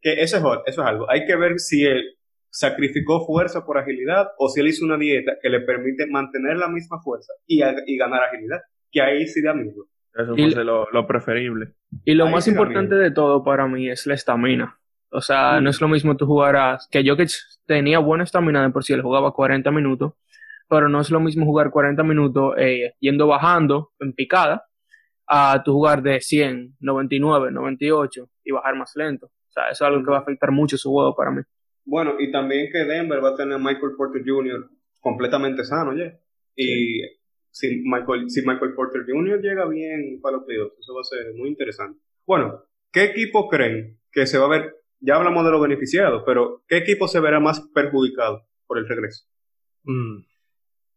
Que 0.00 0.22
eso 0.22 0.38
es, 0.38 0.42
eso 0.66 0.82
es 0.82 0.88
algo. 0.88 1.08
Hay 1.10 1.26
que 1.26 1.36
ver 1.36 1.58
si 1.60 1.84
él 1.84 2.16
sacrificó 2.50 3.26
fuerza 3.26 3.64
por 3.64 3.78
agilidad 3.78 4.28
o 4.38 4.48
si 4.48 4.60
él 4.60 4.68
hizo 4.68 4.84
una 4.84 4.96
dieta 4.96 5.32
que 5.40 5.48
le 5.50 5.60
permite 5.60 6.06
mantener 6.06 6.56
la 6.56 6.68
misma 6.68 7.00
fuerza 7.02 7.32
y, 7.46 7.60
y 7.86 7.96
ganar 7.98 8.22
agilidad. 8.24 8.60
Que 8.90 9.02
ahí 9.02 9.26
sí 9.26 9.42
da 9.42 9.54
miedo. 9.54 9.86
Eso 10.14 10.34
Y- 10.36 10.50
fue 10.52 10.64
lo, 10.64 10.86
lo 10.90 11.06
preferible. 11.06 11.74
Y 12.04 12.14
lo 12.14 12.26
Ahí 12.26 12.32
más 12.32 12.44
sí 12.44 12.50
importante 12.50 12.94
de 12.94 13.10
todo 13.10 13.44
para 13.44 13.66
mí 13.66 13.88
es 13.88 14.06
la 14.06 14.14
estamina. 14.14 14.78
O 15.10 15.20
sea, 15.20 15.60
Mm. 15.60 15.64
no 15.64 15.70
es 15.70 15.80
lo 15.80 15.88
mismo 15.88 16.16
tú 16.16 16.26
jugar 16.26 16.56
a... 16.56 16.78
Que 16.90 17.06
Jokic 17.08 17.30
tenía 17.66 17.98
buena 17.98 18.24
estamina 18.24 18.62
de 18.62 18.70
por 18.70 18.84
sí, 18.84 18.92
él 18.94 19.02
jugaba 19.02 19.32
40 19.32 19.70
minutos, 19.70 20.14
pero 20.68 20.88
no 20.88 21.00
es 21.00 21.10
lo 21.10 21.20
mismo 21.20 21.44
jugar 21.46 21.70
40 21.70 22.02
minutos 22.02 22.54
eh, 22.58 22.94
yendo 23.00 23.26
bajando 23.26 23.90
en 24.00 24.12
picada 24.14 24.64
a 25.26 25.62
tú 25.62 25.72
jugar 25.74 26.02
de 26.02 26.20
100, 26.20 26.76
99, 26.80 27.50
98 27.52 28.28
y 28.44 28.52
bajar 28.52 28.74
más 28.76 28.92
lento. 28.96 29.26
O 29.26 29.50
sea, 29.50 29.64
eso 29.70 29.84
es 29.84 29.88
algo 29.90 30.02
que 30.04 30.10
va 30.10 30.18
a 30.18 30.20
afectar 30.20 30.50
mucho 30.50 30.76
su 30.78 30.90
juego 30.90 31.14
para 31.14 31.30
mí. 31.30 31.42
Bueno, 31.88 32.16
y 32.18 32.30
también 32.30 32.70
que 32.70 32.84
Denver 32.84 33.24
va 33.24 33.30
a 33.30 33.36
tener 33.36 33.54
a 33.54 33.58
Michael 33.58 33.94
Porter 33.96 34.22
Jr. 34.24 34.68
completamente 35.00 35.64
sano 35.64 35.96
ya. 35.96 36.14
Y 36.54 37.00
si, 37.50 37.82
Michael, 37.82 38.28
si 38.28 38.46
Michael 38.46 38.74
Porter 38.74 39.04
Jr. 39.08 39.40
llega 39.40 39.66
bien 39.66 40.20
para 40.20 40.36
los 40.36 40.44
playoffs, 40.44 40.78
eso 40.78 40.94
va 40.94 41.00
a 41.00 41.04
ser 41.04 41.32
muy 41.34 41.48
interesante. 41.48 41.98
Bueno, 42.26 42.62
¿qué 42.92 43.04
equipo 43.04 43.48
creen 43.48 43.98
que 44.12 44.26
se 44.26 44.36
va 44.36 44.44
a 44.44 44.48
ver? 44.50 44.74
Ya 45.00 45.16
hablamos 45.16 45.46
de 45.46 45.50
los 45.50 45.62
beneficiados, 45.62 46.24
pero 46.26 46.62
¿qué 46.68 46.76
equipo 46.76 47.08
se 47.08 47.20
verá 47.20 47.40
más 47.40 47.60
perjudicado 47.72 48.42
por 48.66 48.76
el 48.76 48.86
regreso? 48.86 49.24
Mm. 49.84 50.24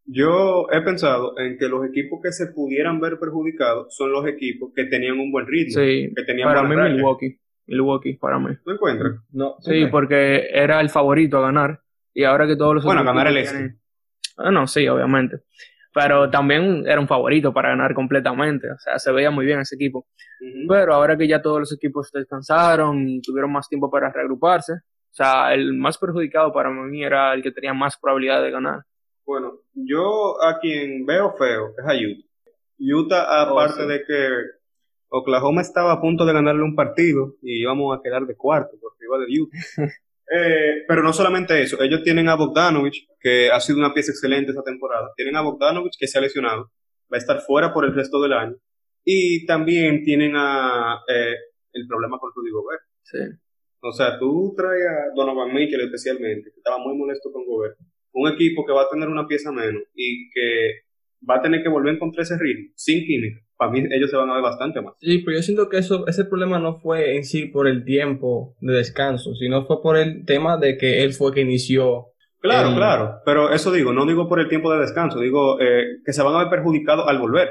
Yo 0.04 0.66
he 0.72 0.82
pensado 0.82 1.38
en 1.38 1.56
que 1.56 1.68
los 1.68 1.86
equipos 1.86 2.20
que 2.22 2.32
se 2.32 2.48
pudieran 2.48 3.00
ver 3.00 3.18
perjudicados 3.18 3.96
son 3.96 4.12
los 4.12 4.26
equipos 4.26 4.72
que 4.74 4.84
tenían 4.84 5.18
un 5.18 5.32
buen 5.32 5.46
ritmo, 5.46 5.80
Sí, 5.80 6.12
que 6.14 6.22
tenían 6.26 6.48
para 6.48 6.64
mí 6.64 6.74
racha. 6.74 6.92
Milwaukee. 6.92 7.38
Milwaukee, 7.66 8.14
para 8.14 8.38
mí. 8.38 8.54
¿Tú 8.64 8.70
encuentras? 8.72 9.12
No, 9.30 9.56
Sí, 9.60 9.86
porque 9.86 10.48
era 10.52 10.80
el 10.80 10.90
favorito 10.90 11.38
a 11.38 11.42
ganar. 11.42 11.80
Y 12.14 12.24
ahora 12.24 12.46
que 12.46 12.56
todos 12.56 12.74
los 12.74 12.84
Bueno, 12.84 13.04
ganar 13.04 13.26
el 13.28 13.36
equipos 13.38 13.52
este. 13.54 13.58
tienen- 13.58 13.80
Ah, 14.38 14.50
no, 14.50 14.66
sí, 14.66 14.86
obviamente. 14.88 15.38
pero 15.94 16.30
también 16.30 16.84
era 16.86 16.98
un 17.00 17.06
favorito 17.06 17.52
para 17.52 17.68
ganar 17.68 17.92
completamente, 17.92 18.70
o 18.70 18.78
sea, 18.78 18.98
se 18.98 19.12
veía 19.12 19.30
muy 19.30 19.44
bien 19.44 19.60
ese 19.60 19.74
equipo. 19.74 20.06
Pero 20.66 20.94
ahora 20.94 21.18
que 21.18 21.28
ya 21.28 21.42
todos 21.42 21.60
los 21.60 21.72
equipos 21.74 22.10
descansaron 22.10 23.06
y 23.08 23.20
tuvieron 23.20 23.52
más 23.52 23.68
tiempo 23.68 23.90
para 23.90 24.10
reagruparse, 24.10 24.72
o 24.72 25.14
sea, 25.14 25.52
el 25.52 25.74
más 25.74 25.98
perjudicado 25.98 26.50
para 26.50 26.70
mí 26.70 27.04
era 27.04 27.34
el 27.34 27.42
que 27.42 27.52
tenía 27.52 27.74
más 27.74 27.98
probabilidad 28.00 28.42
de 28.42 28.50
ganar. 28.50 28.80
Bueno, 29.26 29.52
yo 29.74 30.42
a 30.42 30.58
quien 30.60 31.04
veo 31.04 31.34
feo 31.36 31.74
es 31.78 31.84
a 31.84 31.92
Utah. 31.94 32.26
Utah, 32.78 33.42
aparte 33.42 33.82
oh, 33.82 33.86
de 33.86 34.02
que 34.04 34.28
Oklahoma 35.12 35.60
estaba 35.60 35.92
a 35.92 36.00
punto 36.00 36.24
de 36.24 36.32
ganarle 36.32 36.62
un 36.62 36.74
partido 36.74 37.36
y 37.42 37.60
íbamos 37.60 37.96
a 37.96 38.00
quedar 38.02 38.24
de 38.24 38.34
cuarto 38.34 38.78
por 38.80 38.92
arriba 38.96 39.18
de 39.18 39.40
Utah. 39.40 39.58
Eh, 40.34 40.84
pero 40.88 41.02
no 41.02 41.12
solamente 41.12 41.60
eso, 41.60 41.82
ellos 41.82 42.02
tienen 42.02 42.26
a 42.26 42.36
Bogdanovich, 42.36 43.06
que 43.20 43.50
ha 43.50 43.60
sido 43.60 43.78
una 43.78 43.92
pieza 43.92 44.12
excelente 44.12 44.52
esta 44.52 44.62
temporada. 44.62 45.10
Tienen 45.14 45.36
a 45.36 45.42
Bogdanovich, 45.42 45.98
que 45.98 46.06
se 46.06 46.16
ha 46.16 46.22
lesionado, 46.22 46.70
va 47.12 47.16
a 47.16 47.18
estar 47.18 47.40
fuera 47.42 47.70
por 47.74 47.84
el 47.84 47.94
resto 47.94 48.18
del 48.22 48.32
año. 48.32 48.56
Y 49.04 49.44
también 49.44 50.02
tienen 50.04 50.32
a 50.34 51.02
eh, 51.06 51.34
el 51.74 51.86
problema 51.86 52.18
con 52.18 52.30
Rudy 52.34 52.50
Gobert. 52.50 52.80
Sí. 53.02 53.18
O 53.80 53.92
sea, 53.92 54.18
tú 54.18 54.54
traes 54.56 54.86
a 54.86 55.14
Donovan 55.14 55.52
Mitchell 55.52 55.82
especialmente, 55.82 56.50
que 56.50 56.56
estaba 56.56 56.78
muy 56.78 56.96
molesto 56.96 57.30
con 57.30 57.44
Gobert. 57.44 57.76
Un 58.12 58.32
equipo 58.32 58.64
que 58.64 58.72
va 58.72 58.84
a 58.84 58.88
tener 58.90 59.10
una 59.10 59.26
pieza 59.26 59.52
menos 59.52 59.82
y 59.94 60.30
que 60.30 60.84
va 61.28 61.36
a 61.36 61.42
tener 61.42 61.62
que 61.62 61.68
volver 61.68 61.92
a 61.92 61.96
encontrar 61.96 62.22
ese 62.22 62.38
ritmo, 62.38 62.72
sin 62.74 63.04
química 63.04 63.42
para 63.62 63.70
mí 63.70 63.84
ellos 63.92 64.10
se 64.10 64.16
van 64.16 64.28
a 64.28 64.34
ver 64.34 64.42
bastante 64.42 64.80
más. 64.80 64.94
Sí, 65.00 65.18
pero 65.18 65.36
yo 65.36 65.42
siento 65.44 65.68
que 65.68 65.78
eso, 65.78 66.04
ese 66.08 66.24
problema 66.24 66.58
no 66.58 66.80
fue 66.80 67.14
en 67.14 67.24
sí 67.24 67.46
por 67.46 67.68
el 67.68 67.84
tiempo 67.84 68.56
de 68.60 68.74
descanso, 68.74 69.36
sino 69.36 69.66
fue 69.66 69.80
por 69.80 69.96
el 69.96 70.24
tema 70.26 70.56
de 70.56 70.76
que 70.76 71.04
él 71.04 71.12
fue 71.12 71.32
que 71.32 71.42
inició. 71.42 72.08
Claro, 72.40 72.74
claro, 72.74 73.20
pero 73.24 73.52
eso 73.52 73.70
digo, 73.70 73.92
no 73.92 74.04
digo 74.04 74.28
por 74.28 74.40
el 74.40 74.48
tiempo 74.48 74.72
de 74.72 74.80
descanso, 74.80 75.20
digo 75.20 75.60
eh, 75.60 75.98
que 76.04 76.12
se 76.12 76.24
van 76.24 76.34
a 76.34 76.38
ver 76.38 76.48
perjudicados 76.48 77.06
al 77.06 77.20
volver. 77.20 77.50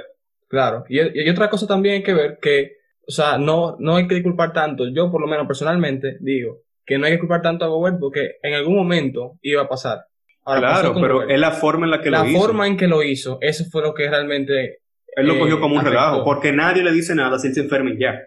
Claro, 0.50 0.84
y, 0.90 1.00
hay 1.00 1.30
otra 1.30 1.50
cosa 1.50 1.66
también 1.66 1.96
hay 1.96 2.04
que 2.04 2.14
ver 2.14 2.40
que, 2.42 2.74
o 3.08 3.12
sea, 3.12 3.38
no, 3.38 3.78
no 3.80 3.96
hay 3.96 4.06
que 4.06 4.22
culpar 4.22 4.52
tanto, 4.52 4.90
yo 4.94 5.10
por 5.10 5.22
lo 5.22 5.28
menos 5.28 5.48
personalmente 5.48 6.18
digo 6.20 6.58
que 6.86 6.98
no 6.98 7.06
hay 7.06 7.14
que 7.14 7.20
culpar 7.20 7.42
tanto 7.42 7.64
a 7.64 7.70
Gobert 7.70 8.00
porque 8.02 8.32
en 8.44 8.54
algún 8.54 8.76
momento 8.76 9.38
iba 9.42 9.62
a 9.62 9.70
pasar. 9.70 10.00
claro, 10.44 10.94
pero 10.96 11.30
es 11.30 11.40
la 11.40 11.52
forma 11.52 11.86
en 11.86 11.92
la 11.92 12.02
que 12.02 12.12
lo 12.12 12.26
hizo. 12.26 12.34
La 12.34 12.40
forma 12.40 12.68
en 12.68 12.76
que 12.76 12.88
lo 12.88 13.02
hizo, 13.02 13.38
eso 13.40 13.64
fue 13.72 13.82
lo 13.82 13.94
que 13.94 14.10
realmente 14.10 14.82
él 15.16 15.28
lo 15.28 15.40
cogió 15.40 15.60
como 15.60 15.76
un 15.76 15.86
relajo, 15.86 16.24
porque 16.24 16.52
nadie 16.52 16.84
le 16.84 16.92
dice 16.92 17.14
nada 17.16 17.38
si 17.38 17.48
él 17.48 17.54
se 17.54 17.62
enferma 17.62 17.92
y 17.92 18.00
ya. 18.00 18.20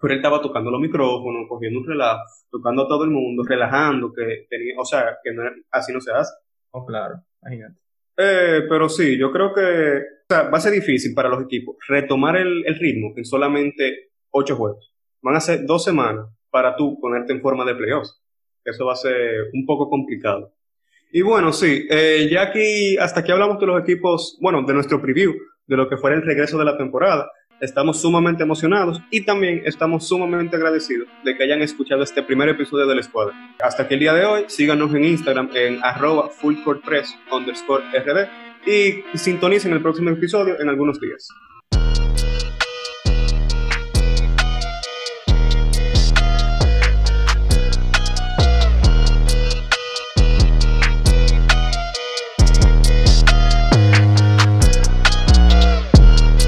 Pero 0.00 0.14
él 0.14 0.18
estaba 0.20 0.40
tocando 0.40 0.70
los 0.70 0.80
micrófonos, 0.80 1.46
cogiendo 1.48 1.80
un 1.80 1.86
relajo, 1.86 2.22
tocando 2.50 2.84
a 2.84 2.88
todo 2.88 3.04
el 3.04 3.10
mundo, 3.10 3.42
relajando, 3.46 4.12
que 4.12 4.46
tenía, 4.48 4.74
o 4.78 4.84
sea, 4.84 5.18
que 5.22 5.30
así 5.70 5.92
no 5.92 6.00
se 6.00 6.12
hace. 6.12 6.32
Oh, 6.70 6.86
claro, 6.86 7.16
imagínate. 7.42 7.74
Eh, 8.16 8.62
pero 8.68 8.88
sí, 8.88 9.18
yo 9.18 9.30
creo 9.30 9.52
que 9.54 9.62
o 9.62 10.26
sea, 10.28 10.42
va 10.50 10.58
a 10.58 10.60
ser 10.60 10.72
difícil 10.72 11.14
para 11.14 11.28
los 11.28 11.42
equipos 11.42 11.76
retomar 11.88 12.36
el, 12.36 12.64
ritmo 12.78 13.12
en 13.16 13.24
solamente 13.24 14.10
ocho 14.30 14.56
juegos. 14.56 14.94
Van 15.22 15.36
a 15.36 15.40
ser 15.40 15.66
dos 15.66 15.84
semanas 15.84 16.28
para 16.50 16.76
tú 16.76 16.98
ponerte 17.00 17.32
en 17.32 17.40
forma 17.40 17.64
de 17.64 17.74
playoffs. 17.74 18.20
Eso 18.64 18.86
va 18.86 18.92
a 18.92 18.96
ser 18.96 19.48
un 19.52 19.66
poco 19.66 19.88
complicado. 19.88 20.52
Y 21.12 21.22
bueno, 21.22 21.52
sí, 21.52 21.86
eh, 21.90 22.28
ya 22.30 22.42
aquí, 22.42 22.96
hasta 22.96 23.20
aquí 23.20 23.32
hablamos 23.32 23.58
de 23.58 23.66
los 23.66 23.82
equipos, 23.82 24.38
bueno, 24.40 24.62
de 24.62 24.74
nuestro 24.74 25.00
preview 25.02 25.34
de 25.70 25.76
lo 25.76 25.88
que 25.88 25.96
fuera 25.96 26.16
el 26.16 26.22
regreso 26.22 26.58
de 26.58 26.64
la 26.64 26.76
temporada. 26.76 27.30
Estamos 27.60 28.00
sumamente 28.00 28.42
emocionados 28.42 29.00
y 29.10 29.24
también 29.24 29.62
estamos 29.64 30.08
sumamente 30.08 30.56
agradecidos 30.56 31.08
de 31.24 31.36
que 31.36 31.44
hayan 31.44 31.62
escuchado 31.62 32.02
este 32.02 32.24
primer 32.24 32.48
episodio 32.48 32.86
del 32.86 32.98
Escuadra. 32.98 33.34
Hasta 33.62 33.84
aquí 33.84 33.94
el 33.94 34.00
día 34.00 34.14
de 34.14 34.24
hoy, 34.24 34.44
síganos 34.48 34.92
en 34.94 35.04
Instagram 35.04 35.50
en 35.54 35.78
arroba 35.84 36.28
fullcourt 36.28 36.82
underscore 37.30 37.84
rd 37.96 38.28
y 38.66 39.16
sintonicen 39.16 39.72
el 39.72 39.80
próximo 39.80 40.10
episodio 40.10 40.60
en 40.60 40.68
algunos 40.68 41.00
días. 41.00 41.28